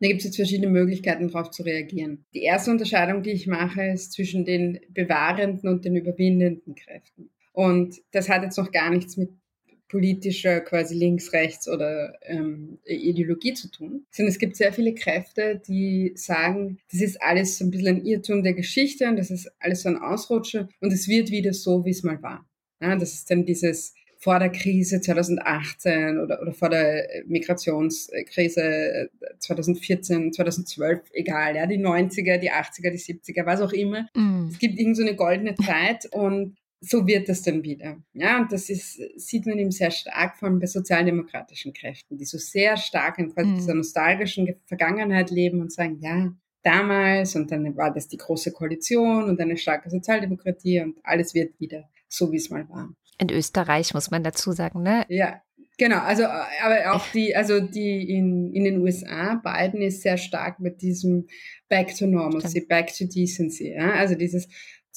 [0.00, 2.24] Da gibt es jetzt verschiedene Möglichkeiten, darauf zu reagieren.
[2.32, 7.30] Die erste Unterscheidung, die ich mache, ist zwischen den bewahrenden und den überwindenden Kräften.
[7.52, 9.30] Und das hat jetzt noch gar nichts mit
[9.88, 15.60] politischer quasi links, rechts oder ähm, Ideologie zu tun, sondern es gibt sehr viele Kräfte,
[15.66, 19.50] die sagen, das ist alles so ein bisschen ein Irrtum der Geschichte und das ist
[19.60, 22.46] alles so ein Ausrutscher und es wird wieder so, wie es mal war.
[22.80, 30.32] Ja, das ist dann dieses vor der Krise 2018 oder, oder vor der Migrationskrise 2014,
[30.32, 34.08] 2012, egal, ja, die 90er, die 80er, die 70er, was auch immer.
[34.14, 34.48] Mm.
[34.50, 37.96] Es gibt irgend so eine goldene Zeit und so wird das dann wieder.
[38.12, 42.38] Ja, und das ist, sieht man eben sehr stark von bei sozialdemokratischen Kräften, die so
[42.38, 43.56] sehr stark in quasi mhm.
[43.56, 49.24] dieser nostalgischen Vergangenheit leben und sagen, ja, damals und dann war das die große Koalition
[49.24, 52.90] und eine starke Sozialdemokratie und alles wird wieder so, wie es mal war.
[53.18, 55.04] In Österreich muss man dazu sagen, ne?
[55.08, 55.42] Ja,
[55.76, 55.98] genau.
[55.98, 60.82] Also, aber auch die, also die in, in den USA, Biden ist sehr stark mit
[60.82, 61.26] diesem
[61.68, 62.60] Back to Normalcy.
[62.60, 63.72] Back to Decency.
[63.72, 63.92] Ja?
[63.92, 64.48] Also dieses,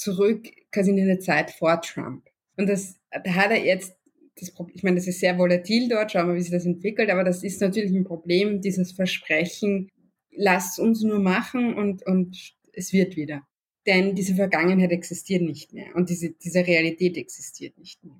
[0.01, 2.27] zurück quasi in eine Zeit vor Trump.
[2.57, 3.95] Und das, da hat er jetzt
[4.35, 7.23] das ich meine, das ist sehr volatil dort, schauen wir, wie sich das entwickelt, aber
[7.23, 9.89] das ist natürlich ein Problem, dieses Versprechen,
[10.31, 13.43] lasst uns nur machen und, und es wird wieder.
[13.85, 18.19] Denn diese Vergangenheit existiert nicht mehr und diese, diese Realität existiert nicht mehr.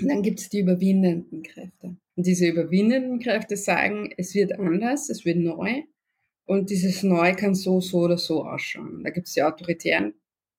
[0.00, 1.96] Und dann gibt es die überwindenden Kräfte.
[2.16, 5.82] Und diese überwindenden Kräfte sagen, es wird anders, es wird neu.
[6.46, 9.04] Und dieses Neu kann so, so oder so ausschauen.
[9.04, 10.14] Da gibt es die autoritären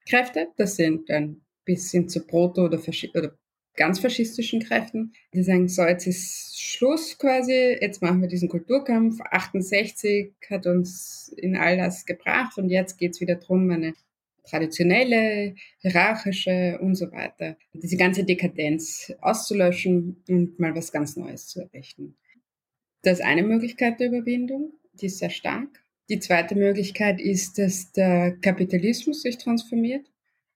[0.07, 0.47] Kräfte.
[0.57, 2.79] Das sind dann bis hin zu Proto- oder,
[3.15, 3.37] oder
[3.75, 5.13] ganz faschistischen Kräften.
[5.33, 9.19] Die sagen, so, jetzt ist Schluss quasi, jetzt machen wir diesen Kulturkampf.
[9.21, 13.93] 68 hat uns in all das gebracht und jetzt geht's wieder drum, eine
[14.43, 21.61] traditionelle, hierarchische und so weiter, diese ganze Dekadenz auszulöschen und mal was ganz Neues zu
[21.61, 22.17] errichten.
[23.03, 25.80] Das ist eine Möglichkeit der Überwindung, die ist sehr stark.
[26.11, 30.05] Die zweite Möglichkeit ist, dass der Kapitalismus sich transformiert.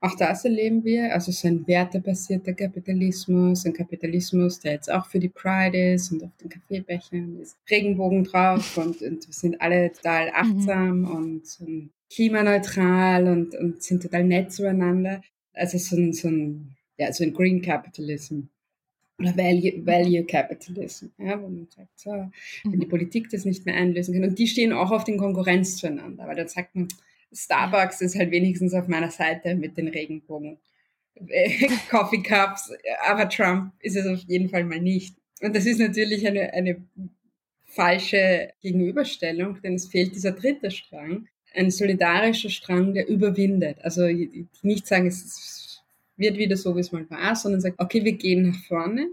[0.01, 5.17] Auch das erleben wir, also so ein wertebasierter Kapitalismus, ein Kapitalismus, der jetzt auch für
[5.17, 9.93] die Pride ist und auf den Kaffeebechern ist Regenbogen drauf und, und wir sind alle
[9.93, 10.33] total mhm.
[10.35, 11.11] achtsam mhm.
[11.11, 15.21] und, und, klimaneutral und, und sind total nett zueinander.
[15.53, 18.41] Also so ein, so ein, ja, so ein Green Capitalism
[19.17, 22.11] oder Value, Value Capitalism, ja, wo man sagt, so,
[22.63, 22.89] wenn die mhm.
[22.89, 24.29] Politik das nicht mehr einlösen kann.
[24.29, 26.87] Und die stehen auch auf den Konkurrenz zueinander, weil dann sagt man,
[27.31, 30.57] Starbucks ist halt wenigstens auf meiner Seite mit den Regenbogen.
[31.89, 32.71] Coffee Cups,
[33.07, 35.15] aber Trump ist es auf jeden Fall mal nicht.
[35.41, 36.83] Und das ist natürlich eine, eine
[37.63, 43.77] falsche Gegenüberstellung, denn es fehlt dieser dritte Strang, ein solidarischer Strang, der überwindet.
[43.81, 44.07] Also
[44.61, 45.64] nicht sagen, es ist
[46.17, 49.09] wird wieder so, wie es mal war, sondern sagt, okay, wir gehen nach vorne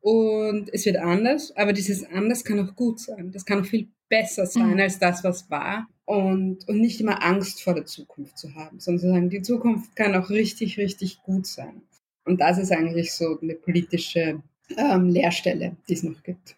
[0.00, 3.32] und es wird anders, aber dieses anders kann auch gut sein.
[3.32, 4.80] Das kann auch viel besser sein mhm.
[4.80, 9.00] als das, was war und, und nicht immer Angst vor der Zukunft zu haben, sondern
[9.00, 11.82] zu sagen, die Zukunft kann auch richtig, richtig gut sein.
[12.24, 14.42] Und das ist eigentlich so eine politische
[14.76, 16.56] ähm, Leerstelle, die es noch gibt.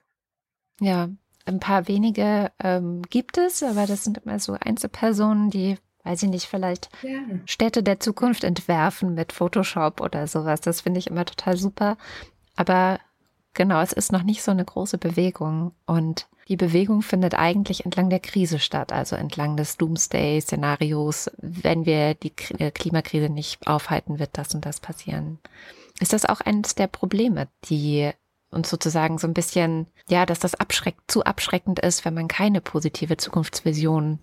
[0.80, 1.10] Ja,
[1.44, 5.76] ein paar wenige ähm, gibt es, aber das sind immer so Einzelpersonen, die
[6.06, 7.20] weiß ich nicht, vielleicht ja.
[7.44, 10.60] Städte der Zukunft entwerfen mit Photoshop oder sowas.
[10.60, 11.96] Das finde ich immer total super.
[12.54, 13.00] Aber
[13.54, 15.72] genau, es ist noch nicht so eine große Bewegung.
[15.84, 21.30] Und die Bewegung findet eigentlich entlang der Krise statt, also entlang des Doomsday-Szenarios.
[21.38, 25.38] Wenn wir die äh, Klimakrise nicht aufhalten, wird das und das passieren.
[25.98, 28.10] Ist das auch eines der Probleme, die
[28.50, 32.60] uns sozusagen so ein bisschen, ja, dass das abschreckt, zu abschreckend ist, wenn man keine
[32.60, 34.20] positive Zukunftsvision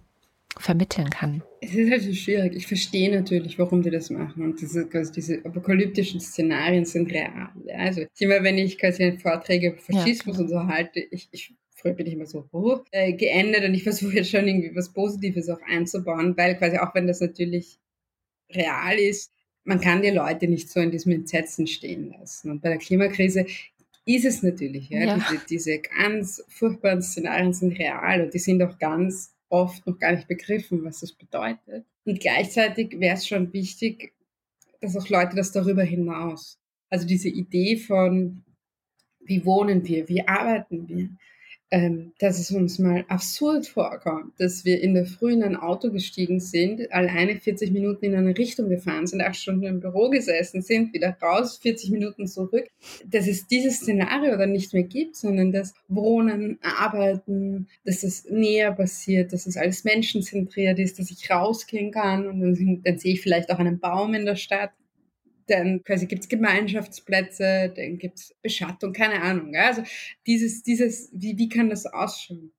[0.59, 1.43] vermitteln kann.
[1.61, 2.55] Es ist halt so schwierig.
[2.55, 4.43] Ich verstehe natürlich, warum die das machen.
[4.43, 7.49] Und diese, quasi diese apokalyptischen Szenarien sind real.
[7.75, 10.43] Also immer wenn ich quasi Vorträge über Faschismus ja.
[10.43, 13.83] und so halte, ich, ich früher bin ich immer so oh, äh, geendet und ich
[13.83, 17.79] versuche jetzt schon irgendwie was Positives auch einzubauen, weil quasi auch wenn das natürlich
[18.51, 19.31] real ist,
[19.65, 22.51] man kann die Leute nicht so in diesem Entsetzen stehen lassen.
[22.51, 23.45] Und bei der Klimakrise
[24.05, 24.89] ist es natürlich.
[24.89, 24.99] Ja?
[24.99, 25.15] ja.
[25.15, 30.11] Diese, diese ganz furchtbaren Szenarien sind real und die sind auch ganz oft noch gar
[30.13, 31.85] nicht begriffen, was das bedeutet.
[32.05, 34.13] Und gleichzeitig wäre es schon wichtig,
[34.81, 38.43] dass auch Leute das darüber hinaus, also diese Idee von,
[39.19, 41.09] wie wohnen wir, wie arbeiten wir,
[41.71, 45.89] ähm, dass es uns mal absurd vorkommt, dass wir in der Früh in ein Auto
[45.89, 50.61] gestiegen sind, alleine 40 Minuten in eine Richtung gefahren sind, acht Stunden im Büro gesessen
[50.61, 52.67] sind, wieder raus, 40 Minuten zurück,
[53.05, 58.71] dass es dieses Szenario dann nicht mehr gibt, sondern dass Wohnen, Arbeiten, dass es näher
[58.71, 63.21] passiert, dass es alles menschenzentriert ist, dass ich rausgehen kann und dann, dann sehe ich
[63.21, 64.71] vielleicht auch einen Baum in der Stadt
[65.47, 69.53] dann quasi gibt es Gemeinschaftsplätze, dann gibt es Beschattung, keine Ahnung.
[69.53, 69.67] Ja?
[69.67, 69.83] Also
[70.25, 72.51] dieses, dieses, wie, wie kann das ausschauen?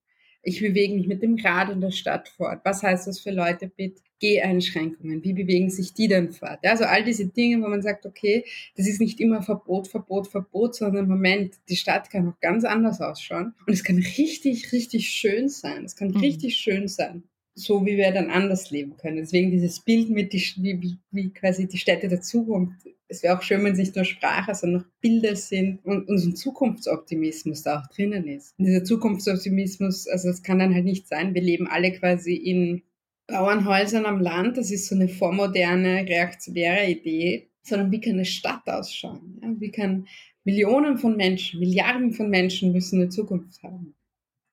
[0.43, 2.61] Ich bewege mich mit dem Rad in der Stadt fort.
[2.65, 5.25] Was heißt das für Leute mit Geheinschränkungen?
[5.25, 6.59] Wie bewegen sich die dann fort?
[6.63, 8.45] Ja, also all diese Dinge, wo man sagt, okay,
[8.77, 13.01] das ist nicht immer Verbot, Verbot, Verbot, sondern Moment, die Stadt kann auch ganz anders
[13.01, 13.55] ausschauen.
[13.67, 15.85] Und es kann richtig, richtig schön sein.
[15.85, 16.19] Es kann mhm.
[16.19, 19.19] richtig schön sein so wie wir dann anders leben können.
[19.19, 22.87] Deswegen dieses Bild mit die, wie, wie, quasi die Städte der Zukunft.
[23.07, 26.35] Es wäre auch schön, wenn es nicht nur Sprache, sondern auch Bilder sind und unser
[26.35, 28.55] Zukunftsoptimismus da auch drinnen ist.
[28.59, 31.35] Und dieser Zukunftsoptimismus, also das kann dann halt nicht sein.
[31.35, 32.83] Wir leben alle quasi in
[33.29, 34.57] Bauernhäusern am Land.
[34.57, 37.49] Das ist so eine vormoderne, reaktionäre Idee.
[37.63, 39.39] Sondern wie kann eine Stadt ausschauen?
[39.43, 39.49] Ja?
[39.59, 40.07] Wie kann
[40.45, 43.95] Millionen von Menschen, Milliarden von Menschen müssen eine Zukunft haben?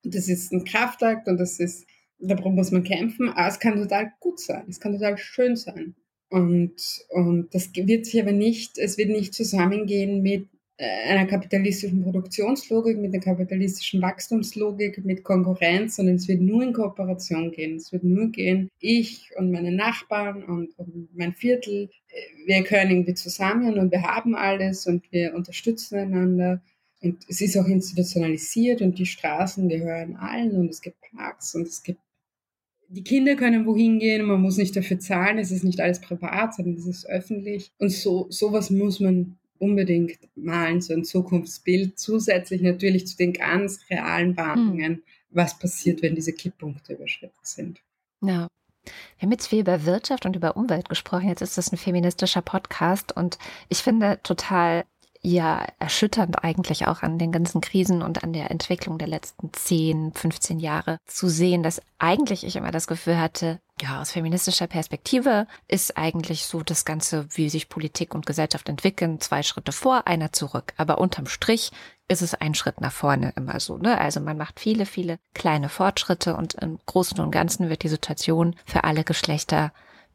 [0.05, 1.85] Und das ist ein Kraftakt und das ist
[2.21, 5.95] darum muss man kämpfen, aber es kann total gut sein, es kann total schön sein.
[6.29, 6.73] Und,
[7.09, 12.97] und das wird sich aber nicht, es wird nicht zusammengehen mit äh, einer kapitalistischen Produktionslogik,
[12.97, 17.75] mit einer kapitalistischen Wachstumslogik, mit Konkurrenz, sondern es wird nur in Kooperation gehen.
[17.75, 22.91] Es wird nur gehen, ich und meine Nachbarn und, und mein Viertel, äh, wir können
[22.91, 26.61] irgendwie zusammen und wir haben alles und wir unterstützen einander.
[27.01, 31.67] Und es ist auch institutionalisiert und die Straßen gehören allen und es gibt Parks und
[31.67, 31.99] es gibt
[32.91, 36.53] die Kinder können wohin gehen, man muss nicht dafür zahlen, es ist nicht alles privat,
[36.53, 37.71] sondern es ist öffentlich.
[37.77, 43.79] Und so sowas muss man unbedingt malen, so ein Zukunftsbild, zusätzlich natürlich zu den ganz
[43.89, 45.03] realen Warnungen, hm.
[45.29, 47.81] was passiert, wenn diese Kipppunkte überschritten sind.
[48.21, 48.47] Ja.
[48.83, 51.29] Wir haben jetzt viel über Wirtschaft und über Umwelt gesprochen.
[51.29, 53.37] Jetzt ist das ein feministischer Podcast und
[53.69, 54.85] ich finde total
[55.21, 60.13] ja erschütternd eigentlich auch an den ganzen Krisen und an der Entwicklung der letzten 10,
[60.13, 65.47] 15 Jahre zu sehen, dass eigentlich ich immer das Gefühl hatte, ja, aus feministischer Perspektive
[65.67, 70.31] ist eigentlich so das Ganze, wie sich Politik und Gesellschaft entwickeln, zwei Schritte vor, einer
[70.31, 70.73] zurück.
[70.77, 71.71] Aber unterm Strich
[72.07, 73.77] ist es ein Schritt nach vorne immer so.
[73.77, 73.99] Ne?
[73.99, 78.55] Also man macht viele, viele kleine Fortschritte und im Großen und Ganzen wird die Situation
[78.65, 79.71] für alle Geschlechter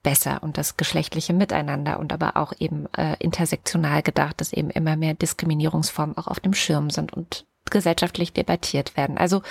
[0.07, 4.95] besser und das geschlechtliche Miteinander und aber auch eben äh, intersektional gedacht, dass eben immer
[4.95, 9.19] mehr Diskriminierungsformen auch auf dem Schirm sind und gesellschaftlich debattiert werden.
[9.19, 9.43] Also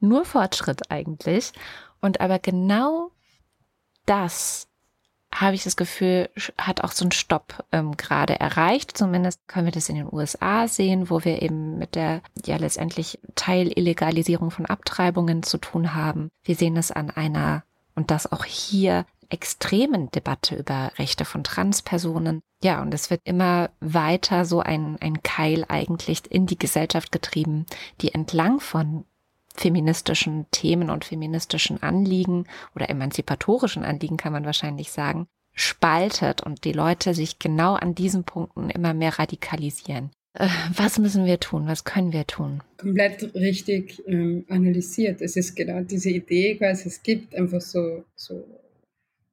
[0.00, 1.52] nur Fortschritt eigentlich.
[2.00, 3.12] Und aber genau
[4.06, 4.66] das
[5.32, 8.98] habe ich das Gefühl, hat auch so einen Stopp ähm, gerade erreicht.
[8.98, 13.20] Zumindest können wir das in den USA sehen, wo wir eben mit der ja letztendlich
[13.36, 16.28] Teilillegalisierung von Abtreibungen zu tun haben.
[16.42, 17.62] Wir sehen es an einer
[17.94, 22.40] und das auch hier extremen Debatte über Rechte von Transpersonen.
[22.62, 27.66] Ja, und es wird immer weiter so ein, ein Keil eigentlich in die Gesellschaft getrieben,
[28.00, 29.04] die entlang von
[29.56, 36.72] feministischen Themen und feministischen Anliegen oder emanzipatorischen Anliegen kann man wahrscheinlich sagen, spaltet und die
[36.72, 40.10] Leute sich genau an diesen Punkten immer mehr radikalisieren.
[40.34, 41.66] Äh, was müssen wir tun?
[41.66, 42.62] Was können wir tun?
[42.76, 45.20] Komplett richtig ähm, analysiert.
[45.20, 48.44] Es ist genau diese Idee, quasi es gibt einfach so, so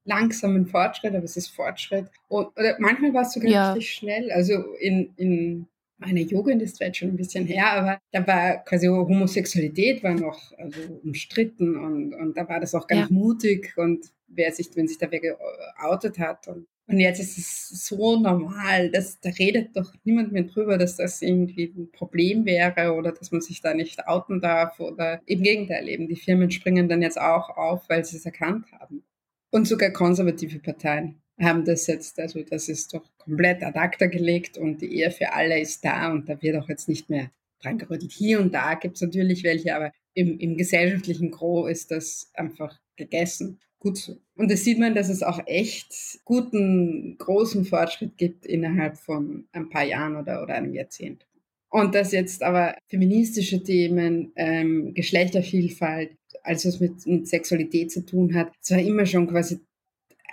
[0.03, 2.07] langsamen Fortschritt, aber es ist Fortschritt.
[2.27, 3.73] Und, oder manchmal war es sogar ja.
[3.73, 4.31] richtig schnell.
[4.31, 5.67] Also in, in
[6.01, 10.51] meiner Jugend ist vielleicht schon ein bisschen her, aber da war quasi Homosexualität war noch
[10.57, 13.15] also umstritten und, und da war das auch ganz ja.
[13.15, 17.85] mutig und wer sich, wenn sich da wer geoutet hat und und jetzt ist es
[17.85, 22.93] so normal, dass da redet doch niemand mehr drüber, dass das irgendwie ein Problem wäre
[22.93, 26.09] oder dass man sich da nicht outen darf oder im Gegenteil eben.
[26.09, 29.03] Die Firmen springen dann jetzt auch auf, weil sie es erkannt haben.
[29.51, 34.57] Und sogar konservative Parteien haben das jetzt, also das ist doch komplett ad acta gelegt
[34.57, 37.31] und die Ehe für alle ist da und da wird auch jetzt nicht mehr
[37.61, 38.11] dran gerüttelt.
[38.11, 42.79] Hier und da gibt es natürlich welche, aber im, im gesellschaftlichen Gros ist das einfach
[42.95, 43.59] gegessen.
[43.79, 44.17] Gut so.
[44.35, 49.69] Und da sieht man, dass es auch echt guten, großen Fortschritt gibt innerhalb von ein
[49.69, 51.25] paar Jahren oder, oder einem Jahrzehnt.
[51.69, 56.11] Und dass jetzt aber feministische Themen, ähm, Geschlechtervielfalt,
[56.43, 59.59] alles was mit, mit Sexualität zu tun hat, es war immer schon quasi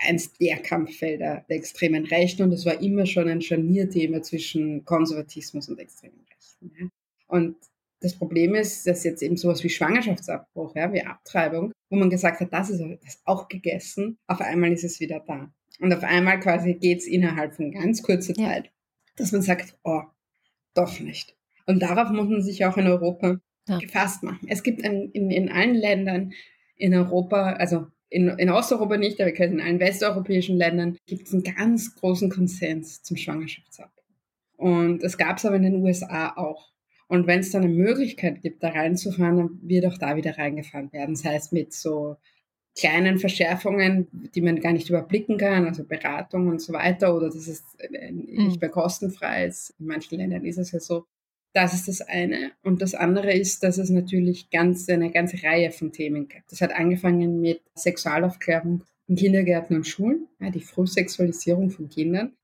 [0.07, 5.69] eins der Kampffelder der extremen Rechten und es war immer schon ein Scharnierthema zwischen Konservatismus
[5.69, 6.73] und extremen Rechten.
[6.79, 6.89] Ja.
[7.27, 7.57] Und
[8.01, 12.41] das Problem ist, dass jetzt eben sowas wie Schwangerschaftsabbruch, ja, wie Abtreibung, wo man gesagt
[12.41, 15.53] hat, das ist das auch gegessen, auf einmal ist es wieder da.
[15.81, 18.49] Und auf einmal quasi geht es innerhalb von ganz kurzer ja.
[18.49, 18.71] Zeit,
[19.17, 20.03] dass man sagt, oh,
[20.75, 21.37] doch nicht.
[21.67, 23.79] Und darauf muss man sich auch in Europa ja.
[23.79, 24.47] gefasst machen.
[24.49, 26.33] Es gibt ein, in, in allen Ländern
[26.77, 31.43] in Europa, also in, in Osteuropa nicht, aber in allen westeuropäischen Ländern gibt es einen
[31.43, 33.93] ganz großen Konsens zum Schwangerschaftsabbruch.
[34.57, 36.73] Und das gab es aber in den USA auch.
[37.07, 40.93] Und wenn es dann eine Möglichkeit gibt, da reinzufahren, dann wird auch da wieder reingefahren
[40.93, 41.15] werden.
[41.15, 42.17] Das heißt, mit so
[42.79, 47.49] kleinen Verschärfungen, die man gar nicht überblicken kann, also Beratung und so weiter, oder dass
[47.49, 48.57] es äh, nicht mhm.
[48.61, 49.75] mehr kostenfrei ist.
[49.79, 51.07] In manchen Ländern ist es ja so.
[51.55, 52.53] Das ist das eine.
[52.63, 56.53] Und das andere ist, dass es natürlich ganz, eine ganze Reihe von Themen gibt.
[56.53, 62.37] Das hat angefangen mit Sexualaufklärung in Kindergärten und Schulen, ja, die Frühsexualisierung von Kindern,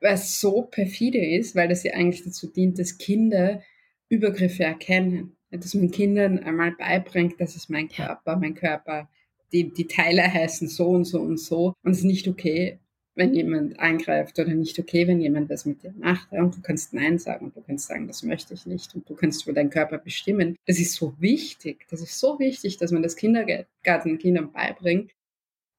[0.00, 3.62] was so perfide ist, weil das ja eigentlich dazu dient, dass Kinder
[4.08, 5.36] Übergriffe erkennen.
[5.50, 9.10] Dass man Kindern einmal beibringt, das ist mein Körper, mein Körper,
[9.52, 11.74] die, die Teile heißen so und so und so.
[11.82, 12.78] Und es ist nicht okay,
[13.14, 16.32] wenn jemand eingreift oder nicht okay, wenn jemand was mit dir macht.
[16.32, 19.14] Und du kannst Nein sagen und du kannst sagen, das möchte ich nicht und du
[19.14, 20.56] kannst über deinen Körper bestimmen.
[20.66, 21.86] Das ist so wichtig.
[21.90, 25.12] Das ist so wichtig, dass man das Kindergarten Kindern beibringt.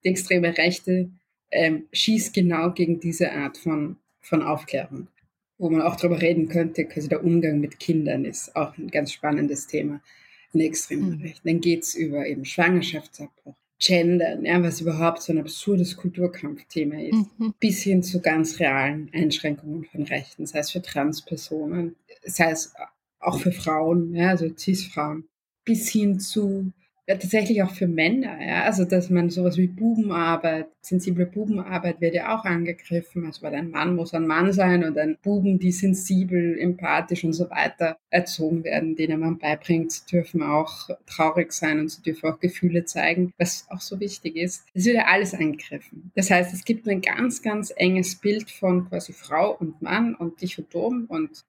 [0.03, 1.09] Die extreme Rechte
[1.51, 5.07] ähm, schießt genau gegen diese Art von, von Aufklärung
[5.57, 9.13] wo man auch darüber reden könnte, quasi der Umgang mit Kindern ist auch ein ganz
[9.13, 10.01] spannendes Thema
[10.51, 11.21] in extremen mhm.
[11.21, 11.47] Rechten.
[11.47, 13.55] Dann geht es über eben Schwangerschaftsabbruch,
[13.85, 17.53] Gendern, ja, was überhaupt so ein absurdes Kulturkampfthema ist, mhm.
[17.59, 22.73] bis hin zu ganz realen Einschränkungen von Rechten, sei es für Transpersonen, sei es
[23.19, 25.25] auch für Frauen, ja, also Cis-Frauen,
[25.65, 26.71] bis hin zu
[27.05, 32.15] ja, tatsächlich auch für Männer, ja, also dass man sowas wie Bubenarbeit, sensible Bubenarbeit wird
[32.15, 35.73] ja auch angegriffen, also weil ein Mann muss ein Mann sein und ein Buben, die
[35.73, 41.79] sensibel, empathisch und so weiter erzogen werden, denen man beibringt, sie dürfen auch traurig sein
[41.79, 44.65] und sie dürfen auch Gefühle zeigen, was auch so wichtig ist.
[44.73, 46.11] Es wird ja alles angegriffen.
[46.15, 50.41] Das heißt, es gibt ein ganz, ganz enges Bild von quasi Frau und Mann und
[50.41, 51.43] Dichotom und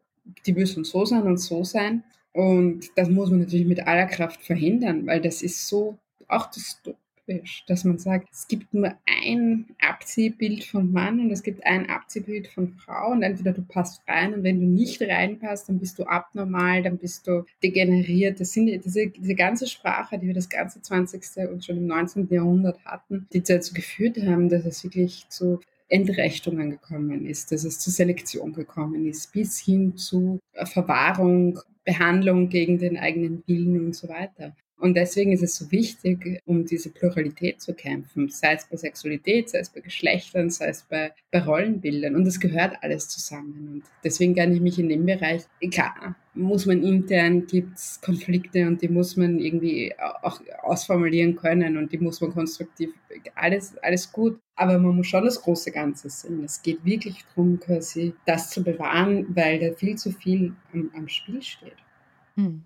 [0.46, 2.02] die müssen so sein und so sein.
[2.34, 7.64] Und das muss man natürlich mit aller Kraft verhindern, weil das ist so auch dystopisch,
[7.68, 12.48] dass man sagt, es gibt nur ein Abziehbild von Mann und es gibt ein Abziehbild
[12.48, 16.04] von Frau und entweder du passt rein und wenn du nicht reinpasst, dann bist du
[16.06, 18.40] abnormal, dann bist du degeneriert.
[18.40, 21.22] Das sind diese, diese ganze Sprache, die wir das ganze 20.
[21.52, 22.26] und schon im 19.
[22.30, 27.78] Jahrhundert hatten, die dazu geführt haben, dass es wirklich zu Entrechtungen gekommen ist, dass es
[27.78, 34.08] zur Selektion gekommen ist, bis hin zu Verwahrung Behandlung gegen den eigenen Willen und so
[34.08, 34.56] weiter.
[34.76, 39.48] Und deswegen ist es so wichtig, um diese Pluralität zu kämpfen, sei es bei Sexualität,
[39.48, 42.16] sei es bei Geschlechtern, sei es bei, bei Rollenbildern.
[42.16, 43.68] Und das gehört alles zusammen.
[43.72, 48.66] Und deswegen kann ich mich in dem Bereich, klar, muss man intern, gibt es Konflikte
[48.66, 52.90] und die muss man irgendwie auch ausformulieren können und die muss man konstruktiv,
[53.36, 54.40] alles, alles gut.
[54.56, 56.42] Aber man muss schon das große Ganze sehen.
[56.44, 61.08] Es geht wirklich darum, quasi das zu bewahren, weil da viel zu viel am, am
[61.08, 61.76] Spiel steht.
[62.36, 62.64] Hm.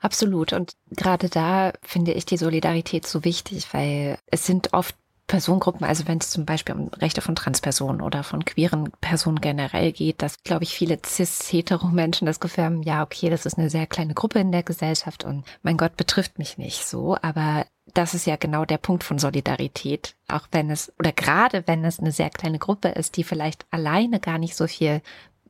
[0.00, 0.52] Absolut.
[0.52, 4.94] Und gerade da finde ich die Solidarität so wichtig, weil es sind oft
[5.28, 9.92] Personengruppen, also wenn es zum Beispiel um Rechte von Transpersonen oder von queeren Personen generell
[9.92, 13.86] geht, dass, glaube ich, viele cis-hetero-Menschen das Gefühl haben, ja, okay, das ist eine sehr
[13.86, 18.26] kleine Gruppe in der Gesellschaft und mein Gott betrifft mich nicht so, aber das ist
[18.26, 22.30] ja genau der Punkt von Solidarität, auch wenn es, oder gerade wenn es eine sehr
[22.30, 25.02] kleine Gruppe ist, die vielleicht alleine gar nicht so viel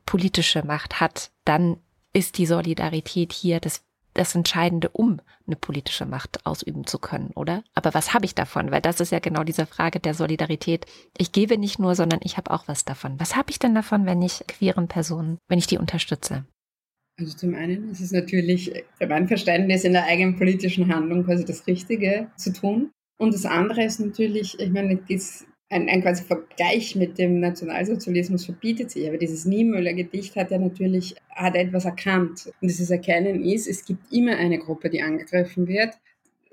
[0.05, 1.77] politische Macht hat, dann
[2.11, 3.81] ist die Solidarität hier das
[4.19, 7.63] das Entscheidende, um eine politische Macht ausüben zu können, oder?
[7.73, 8.69] Aber was habe ich davon?
[8.69, 10.85] Weil das ist ja genau diese Frage der Solidarität.
[11.17, 13.19] Ich gebe nicht nur, sondern ich habe auch was davon.
[13.19, 16.45] Was habe ich denn davon, wenn ich queeren Personen, wenn ich die unterstütze?
[17.17, 21.45] Also zum einen ist es natürlich für mein Verständnis in der eigenen politischen Handlung quasi
[21.45, 22.91] das Richtige zu tun.
[23.17, 28.45] Und das andere ist natürlich, ich meine, das ein, ein quasi Vergleich mit dem Nationalsozialismus
[28.45, 29.07] verbietet sich.
[29.07, 32.51] Aber dieses Niemöller-Gedicht hat ja natürlich, hat etwas erkannt.
[32.61, 35.91] Und dieses Erkennen ist, es gibt immer eine Gruppe, die angegriffen wird.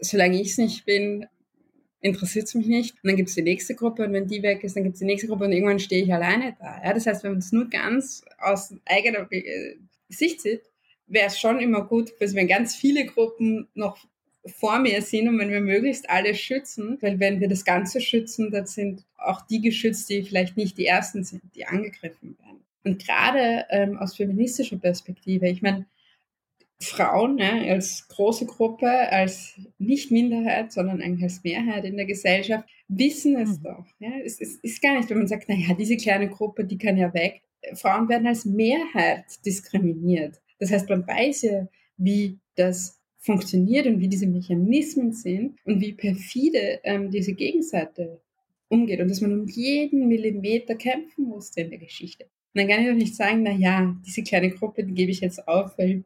[0.01, 1.27] Solange ich es nicht bin,
[2.01, 2.95] interessiert es mich nicht.
[3.03, 5.01] Und dann gibt es die nächste Gruppe und wenn die weg ist, dann gibt es
[5.01, 6.83] die nächste Gruppe und irgendwann stehe ich alleine da.
[6.85, 9.77] Ja, das heißt, wenn man es nur ganz aus eigener äh,
[10.11, 10.63] Sicht sieht,
[11.07, 14.07] wäre es schon immer gut, wenn ganz viele Gruppen noch
[14.47, 18.51] vor mir sind und wenn wir möglichst alle schützen, weil wenn wir das Ganze schützen,
[18.51, 22.65] dann sind auch die geschützt, die vielleicht nicht die Ersten sind, die angegriffen werden.
[22.85, 25.87] Und gerade ähm, aus feministischer Perspektive, ich meine,
[26.81, 32.69] Frauen ne, als große Gruppe, als nicht Minderheit, sondern eigentlich als Mehrheit in der Gesellschaft,
[32.89, 33.63] wissen es mhm.
[33.63, 33.87] doch.
[33.99, 34.11] Ja.
[34.25, 37.13] Es, es, ist gar nicht, wenn man sagt, naja, diese kleine Gruppe, die kann ja
[37.15, 37.43] weg.
[37.75, 40.41] Frauen werden als Mehrheit diskriminiert.
[40.59, 42.96] Das heißt, man weiß ja, wie das
[43.27, 48.21] funktioniert und wie diese Mechanismen sind und wie perfide ähm, diese Gegenseite
[48.69, 52.25] umgeht und dass man um jeden Millimeter kämpfen musste in der Geschichte.
[52.25, 55.21] Und dann kann ich doch nicht sagen, na ja, diese kleine Gruppe, die gebe ich
[55.21, 56.05] jetzt auf, weil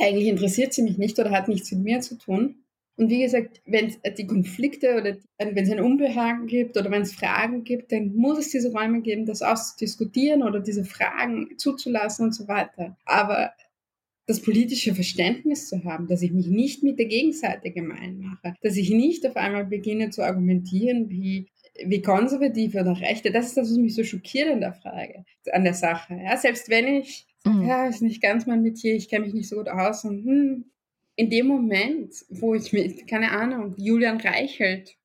[0.00, 2.62] eigentlich interessiert sie mich nicht oder hat nichts mit mir zu tun.
[2.96, 7.02] Und wie gesagt, wenn es die Konflikte oder wenn es ein Unbehagen gibt oder wenn
[7.02, 12.26] es Fragen gibt, dann muss es diese Räume geben, das auszudiskutieren oder diese Fragen zuzulassen
[12.26, 12.96] und so weiter.
[13.04, 13.52] Aber
[14.30, 18.76] das politische Verständnis zu haben, dass ich mich nicht mit der Gegenseite gemein mache, dass
[18.76, 21.48] ich nicht auf einmal beginne zu argumentieren, wie
[21.84, 25.64] wie konservativ oder rechte, das ist das, was mich so schockiert an der Frage, an
[25.64, 26.14] der Sache.
[26.22, 27.66] Ja, selbst wenn ich, mhm.
[27.66, 30.64] ja, ist nicht ganz mein Metier, ich kenne mich nicht so gut aus und hm,
[31.16, 34.96] in dem Moment, wo ich mit, keine Ahnung, Julian Reichelt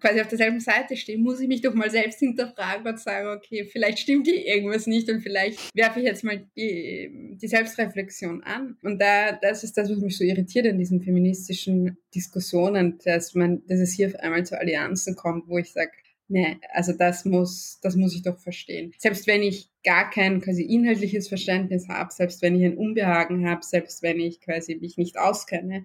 [0.00, 3.64] quasi auf derselben Seite stehe, muss ich mich doch mal selbst hinterfragen und sagen, okay,
[3.64, 8.76] vielleicht stimmt hier irgendwas nicht und vielleicht werfe ich jetzt mal die, die Selbstreflexion an.
[8.82, 13.62] Und da, das ist das, was mich so irritiert in diesen feministischen Diskussionen, dass man,
[13.66, 15.92] dass es hier auf einmal zu Allianzen kommt, wo ich sage,
[16.28, 18.92] Nee, also das muss, das muss ich doch verstehen.
[18.98, 23.64] Selbst wenn ich gar kein quasi inhaltliches Verständnis habe, selbst wenn ich ein Unbehagen habe,
[23.64, 25.84] selbst wenn ich quasi mich nicht auskenne,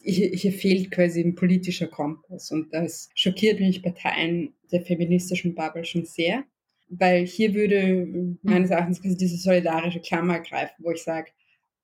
[0.00, 2.50] hier, hier fehlt quasi ein politischer Kompass.
[2.50, 6.44] Und das schockiert mich bei Teilen der feministischen Bubble schon sehr,
[6.88, 11.30] weil hier würde meines Erachtens quasi diese solidarische Klammer greifen, wo ich sage,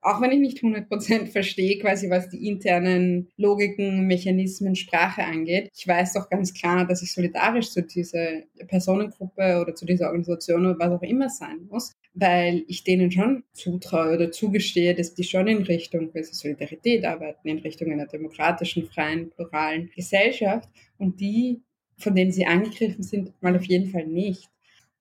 [0.05, 5.87] auch wenn ich nicht 100% verstehe, quasi was die internen Logiken, Mechanismen, Sprache angeht, ich
[5.87, 10.79] weiß doch ganz klar, dass ich solidarisch zu dieser Personengruppe oder zu dieser Organisation oder
[10.79, 15.49] was auch immer sein muss, weil ich denen schon zutraue oder zugestehe, dass die schon
[15.49, 21.63] in Richtung quasi Solidarität arbeiten, in Richtung einer demokratischen, freien, pluralen Gesellschaft und die,
[21.97, 24.51] von denen sie angegriffen sind, mal auf jeden Fall nicht.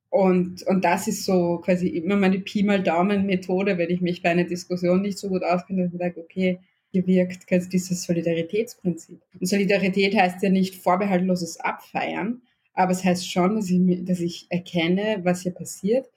[0.09, 4.22] Und, und das ist so quasi immer meine Pi mal Daumen Methode, wenn ich mich
[4.22, 6.59] bei einer Diskussion nicht so gut auskenne, ich sage, okay,
[6.91, 9.22] hier wirkt quasi dieses Solidaritätsprinzip.
[9.39, 12.41] Und Solidarität heißt ja nicht vorbehaltloses Abfeiern,
[12.74, 16.09] aber es heißt schon, dass ich, dass ich erkenne, was hier passiert,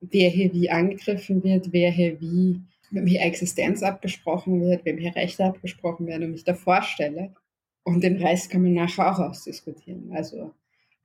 [0.00, 5.14] wer hier wie angegriffen wird, wer hier wie, wem hier Existenz abgesprochen wird, wem hier
[5.14, 7.34] Rechte abgesprochen werden und mich da vorstelle.
[7.82, 10.12] Und den Rest kann man nachher auch ausdiskutieren.
[10.12, 10.52] Also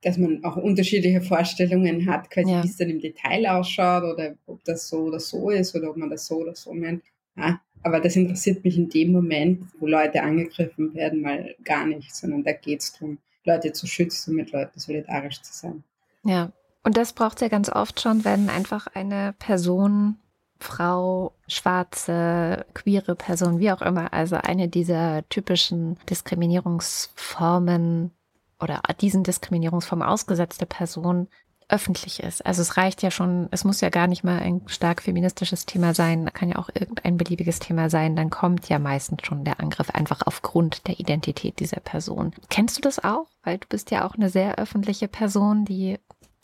[0.02, 2.62] dass man auch unterschiedliche Vorstellungen hat, quasi ja.
[2.62, 5.96] wie es dann im Detail ausschaut oder ob das so oder so ist oder ob
[5.96, 7.02] man das so oder so nennt.
[7.36, 12.14] Ja, aber das interessiert mich in dem Moment, wo Leute angegriffen werden, mal gar nicht,
[12.14, 15.84] sondern da geht es darum, Leute zu schützen, mit Leuten solidarisch zu sein.
[16.24, 16.52] Ja,
[16.86, 20.18] und das braucht es ja ganz oft schon, wenn einfach eine Person,
[20.60, 28.12] Frau, schwarze, queere Person, wie auch immer, also eine dieser typischen Diskriminierungsformen
[28.60, 31.26] oder diesen Diskriminierungsformen ausgesetzte Person
[31.68, 32.46] öffentlich ist.
[32.46, 35.92] Also es reicht ja schon, es muss ja gar nicht mal ein stark feministisches Thema
[35.92, 39.90] sein, kann ja auch irgendein beliebiges Thema sein, dann kommt ja meistens schon der Angriff
[39.90, 42.32] einfach aufgrund der Identität dieser Person.
[42.48, 43.26] Kennst du das auch?
[43.42, 45.98] Weil du bist ja auch eine sehr öffentliche Person, die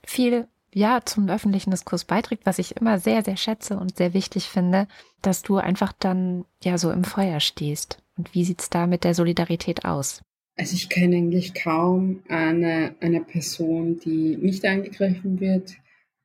[0.04, 4.44] viel ja zum öffentlichen Diskurs beiträgt, was ich immer sehr, sehr schätze und sehr wichtig
[4.44, 4.88] finde,
[5.20, 8.02] dass du einfach dann ja so im Feuer stehst.
[8.16, 10.22] Und wie sieht's da mit der Solidarität aus?
[10.56, 15.72] Also ich kenne eigentlich kaum eine, eine Person, die nicht angegriffen wird,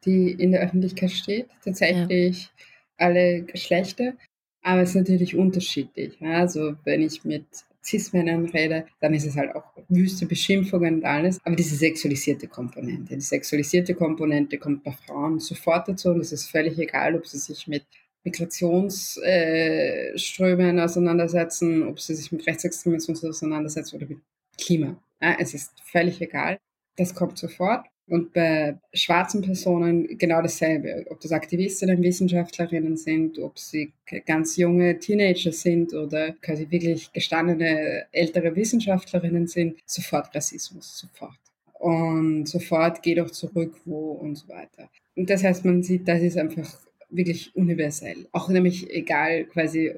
[0.05, 1.47] die in der Öffentlichkeit steht.
[1.63, 2.49] Tatsächlich ja.
[2.97, 4.13] alle Geschlechter.
[4.61, 6.21] Aber es ist natürlich unterschiedlich.
[6.21, 7.45] Also wenn ich mit
[7.87, 11.39] Cis-Männern rede, dann ist es halt auch wüste Beschimpfungen und alles.
[11.43, 16.51] Aber diese sexualisierte Komponente, die sexualisierte Komponente kommt bei Frauen sofort dazu und es ist
[16.51, 17.85] völlig egal, ob sie sich mit
[18.23, 24.19] Migrationsströmen auseinandersetzen, ob sie sich mit Rechtsextremismus auseinandersetzen oder mit
[24.59, 24.99] Klima.
[25.21, 26.57] Ja, es ist völlig egal.
[26.97, 27.85] Das kommt sofort.
[28.07, 31.05] Und bei schwarzen Personen genau dasselbe.
[31.09, 33.91] Ob das Aktivistinnen, Wissenschaftlerinnen sind, ob sie
[34.25, 41.37] ganz junge Teenager sind oder quasi wirklich gestandene ältere Wissenschaftlerinnen sind, sofort Rassismus, sofort.
[41.73, 44.89] Und sofort geht auch zurück, wo und so weiter.
[45.15, 46.79] Und das heißt, man sieht, das ist einfach
[47.09, 48.27] wirklich universell.
[48.31, 49.93] Auch nämlich egal quasi,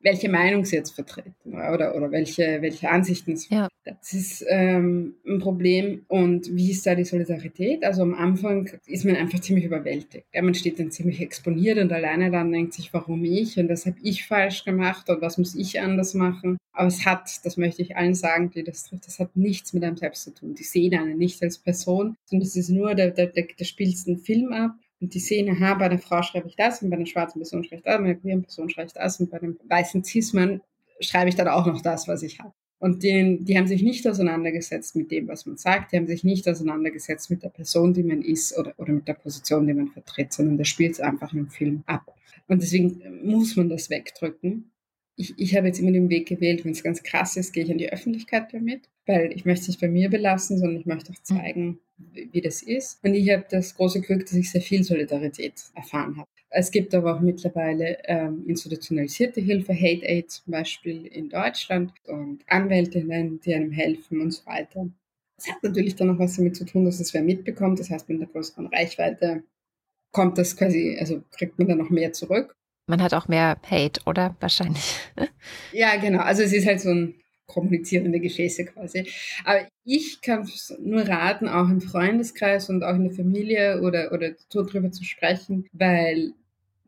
[0.00, 3.68] welche Meinung sie jetzt vertreten oder, oder welche, welche Ansichten sie ja.
[3.84, 6.04] Das ist ähm, ein Problem.
[6.08, 7.82] Und wie ist da die Solidarität?
[7.82, 10.26] Also am Anfang ist man einfach ziemlich überwältigt.
[10.34, 13.86] Ja, man steht dann ziemlich exponiert und alleine dann denkt sich, warum ich und was
[13.86, 16.58] habe ich falsch gemacht und was muss ich anders machen.
[16.72, 19.82] Aber es hat, das möchte ich allen sagen, die das trifft, das hat nichts mit
[19.82, 20.54] einem selbst zu tun.
[20.54, 24.08] Die sehen einen nicht als Person, sondern es ist nur, der, der, der, der spielst
[24.08, 26.96] einen Film ab und die sehen, aha, bei einer Frau schreibe ich das und bei
[26.96, 29.40] einer schwarzen Person schreibe ich das, bei einer queeren Person schreibe ich das und bei
[29.40, 30.60] einem weißen Cis-Mann
[31.00, 32.52] schreibe ich dann auch noch das, was ich habe.
[32.78, 36.24] Und den, die haben sich nicht auseinandergesetzt mit dem, was man sagt, die haben sich
[36.24, 39.88] nicht auseinandergesetzt mit der Person, die man ist oder, oder mit der Position, die man
[39.88, 42.14] vertritt, sondern der spielt es einfach im Film ab.
[42.48, 44.70] Und deswegen muss man das wegdrücken.
[45.16, 47.70] Ich, ich habe jetzt immer den Weg gewählt, wenn es ganz krass ist, gehe ich
[47.70, 51.12] in die Öffentlichkeit damit, weil ich möchte es nicht bei mir belassen, sondern ich möchte
[51.12, 53.02] auch zeigen, wie, wie das ist.
[53.04, 56.28] Und ich habe das große Glück, dass ich sehr viel Solidarität erfahren habe.
[56.50, 62.42] Es gibt aber auch mittlerweile ähm, institutionalisierte Hilfe, Hate Aid zum Beispiel in Deutschland und
[62.48, 64.88] Anwältinnen, die einem helfen und so weiter.
[65.36, 67.78] Das hat natürlich dann auch was damit zu tun, dass es wer mitbekommt.
[67.78, 69.42] Das heißt, mit einer größeren Reichweite
[70.12, 72.54] kommt das quasi, also kriegt man dann noch mehr zurück.
[72.86, 74.36] Man hat auch mehr Hate, oder?
[74.40, 74.96] Wahrscheinlich.
[75.72, 76.20] ja, genau.
[76.20, 77.19] Also es ist halt so ein
[77.50, 79.06] kommunizierende Gefäße quasi.
[79.44, 80.48] Aber ich kann
[80.80, 85.66] nur raten, auch im Freundeskreis und auch in der Familie oder, oder darüber zu sprechen,
[85.72, 86.32] weil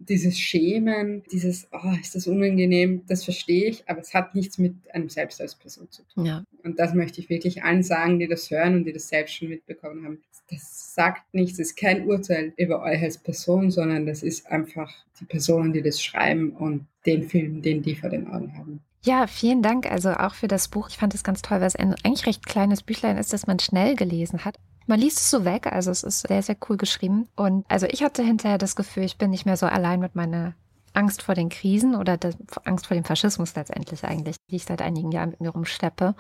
[0.09, 4.75] dieses Schämen, dieses, oh, ist das unangenehm, das verstehe ich, aber es hat nichts mit
[4.93, 6.27] einem selbst als Person zu tun.
[6.27, 6.45] Ja.
[6.65, 9.49] Und das möchte ich wirklich allen sagen, die das hören und die das selbst schon
[9.49, 10.23] mitbekommen haben.
[10.51, 14.93] Das sagt nichts, es ist kein Urteil über euch als Person, sondern das ist einfach
[15.21, 18.81] die Personen, die das schreiben und den Film, den die vor den Augen haben.
[19.05, 20.89] Ja, vielen Dank also auch für das Buch.
[20.89, 23.59] Ich fand es ganz toll, weil es ein eigentlich recht kleines Büchlein ist, das man
[23.59, 24.59] schnell gelesen hat.
[24.87, 27.29] Man liest es so weg, also es ist sehr, sehr cool geschrieben.
[27.35, 30.55] Und also ich hatte hinterher das Gefühl, ich bin nicht mehr so allein mit meiner
[30.93, 32.35] Angst vor den Krisen oder der
[32.65, 36.15] Angst vor dem Faschismus letztendlich eigentlich, die ich seit einigen Jahren mit mir rumschleppe.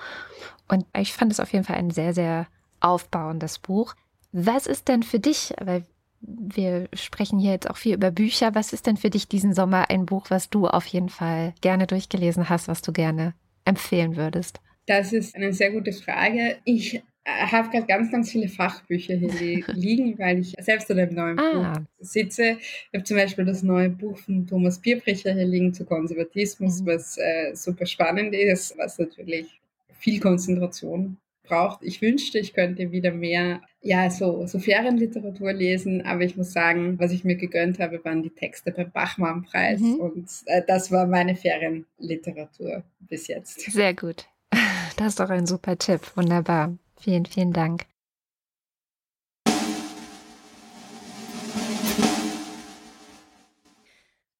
[0.68, 2.46] Und ich fand es auf jeden Fall ein sehr, sehr
[2.80, 3.94] aufbauendes Buch.
[4.32, 5.84] Was ist denn für dich, weil
[6.22, 9.90] wir sprechen hier jetzt auch viel über Bücher, was ist denn für dich diesen Sommer
[9.90, 14.60] ein Buch, was du auf jeden Fall gerne durchgelesen hast, was du gerne empfehlen würdest?
[14.86, 16.56] Das ist eine sehr gute Frage.
[16.64, 21.38] Ich habe gerade ganz, ganz viele Fachbücher hier liegen, weil ich selbst an einem neuen
[21.38, 21.72] ah.
[21.72, 22.56] Buch sitze.
[22.60, 26.86] Ich habe zum Beispiel das neue Buch von Thomas Bierbrecher hier liegen zu Konservatismus, mhm.
[26.86, 29.60] was äh, super spannend ist, was natürlich
[29.98, 31.82] viel Konzentration braucht.
[31.82, 36.98] Ich wünschte, ich könnte wieder mehr, ja, so, so Ferienliteratur lesen, aber ich muss sagen,
[36.98, 39.94] was ich mir gegönnt habe, waren die Texte beim Bachmann-Preis mhm.
[39.96, 43.60] und äh, das war meine Ferienliteratur bis jetzt.
[43.60, 44.26] Sehr gut.
[44.98, 46.02] Das ist doch ein super Tipp.
[46.16, 46.76] Wunderbar.
[47.00, 47.86] Vielen, vielen Dank.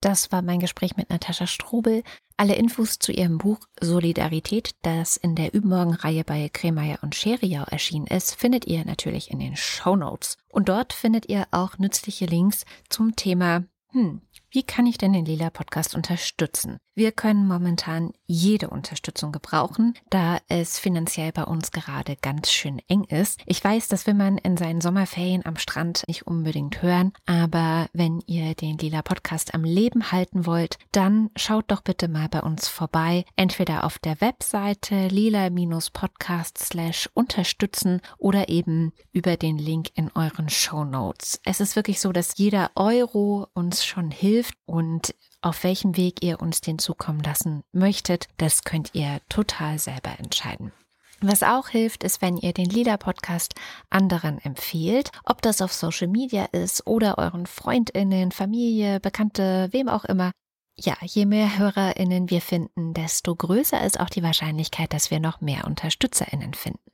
[0.03, 2.03] Das war mein Gespräch mit Natascha Strobel.
[2.37, 8.09] Alle Infos zu ihrem Buch Solidarität, das in der Übermorgenreihe bei Kremeyer und Scheriau erschienen
[8.09, 10.39] ist, findet ihr natürlich in den Show Notes.
[10.49, 14.23] Und dort findet ihr auch nützliche Links zum Thema, hm,
[14.53, 16.77] wie kann ich denn den Lila Podcast unterstützen?
[16.95, 23.05] Wir können momentan jede Unterstützung gebrauchen, da es finanziell bei uns gerade ganz schön eng
[23.05, 23.41] ist.
[23.47, 28.23] Ich weiß, das will man in seinen Sommerferien am Strand nicht unbedingt hören, aber wenn
[28.27, 32.69] ihr den Lila Podcast am Leben halten wollt, dann schaut doch bitte mal bei uns
[32.69, 36.77] vorbei, entweder auf der Webseite lila-podcast
[37.15, 41.41] unterstützen oder eben über den Link in euren Show Notes.
[41.47, 46.41] Es ist wirklich so, dass jeder Euro uns schon hilft und auf welchem Weg ihr
[46.41, 50.73] uns den zukommen lassen möchtet, das könnt ihr total selber entscheiden.
[51.25, 53.55] Was auch hilft, ist, wenn ihr den Lila Podcast
[53.91, 60.05] anderen empfehlt, ob das auf Social Media ist oder euren Freundinnen, Familie, Bekannte, wem auch
[60.05, 60.33] immer.
[60.75, 65.41] Ja, je mehr Hörerinnen wir finden, desto größer ist auch die Wahrscheinlichkeit, dass wir noch
[65.41, 66.92] mehr Unterstützerinnen finden.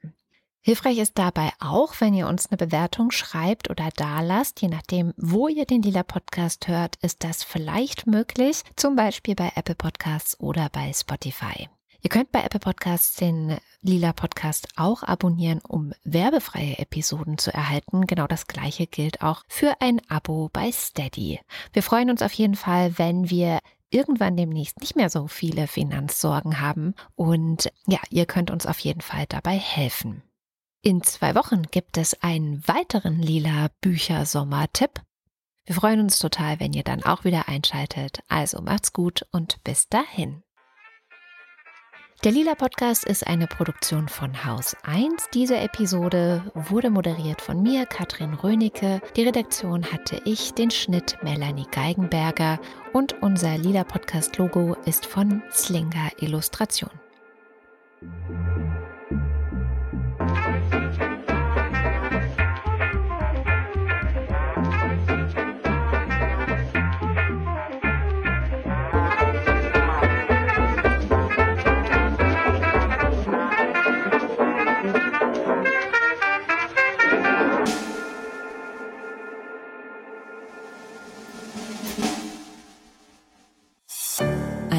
[0.68, 5.14] Hilfreich ist dabei auch, wenn ihr uns eine Bewertung schreibt oder da lasst, je nachdem,
[5.16, 10.38] wo ihr den Lila Podcast hört, ist das vielleicht möglich, zum Beispiel bei Apple Podcasts
[10.40, 11.70] oder bei Spotify.
[12.02, 18.06] Ihr könnt bei Apple Podcasts den Lila Podcast auch abonnieren, um werbefreie Episoden zu erhalten.
[18.06, 21.40] Genau das gleiche gilt auch für ein Abo bei Steady.
[21.72, 26.60] Wir freuen uns auf jeden Fall, wenn wir irgendwann demnächst nicht mehr so viele Finanzsorgen
[26.60, 30.22] haben und ja, ihr könnt uns auf jeden Fall dabei helfen.
[30.82, 35.00] In zwei Wochen gibt es einen weiteren lila Büchersommer-Tipp.
[35.66, 38.20] Wir freuen uns total, wenn ihr dann auch wieder einschaltet.
[38.28, 40.42] Also macht's gut und bis dahin.
[42.24, 45.28] Der Lila Podcast ist eine Produktion von Haus 1.
[45.34, 49.00] Diese Episode wurde moderiert von mir, Katrin Rönecke.
[49.14, 52.58] Die Redaktion hatte ich, den Schnitt Melanie Geigenberger
[52.92, 56.90] und unser Lila Podcast Logo ist von Slinger Illustration.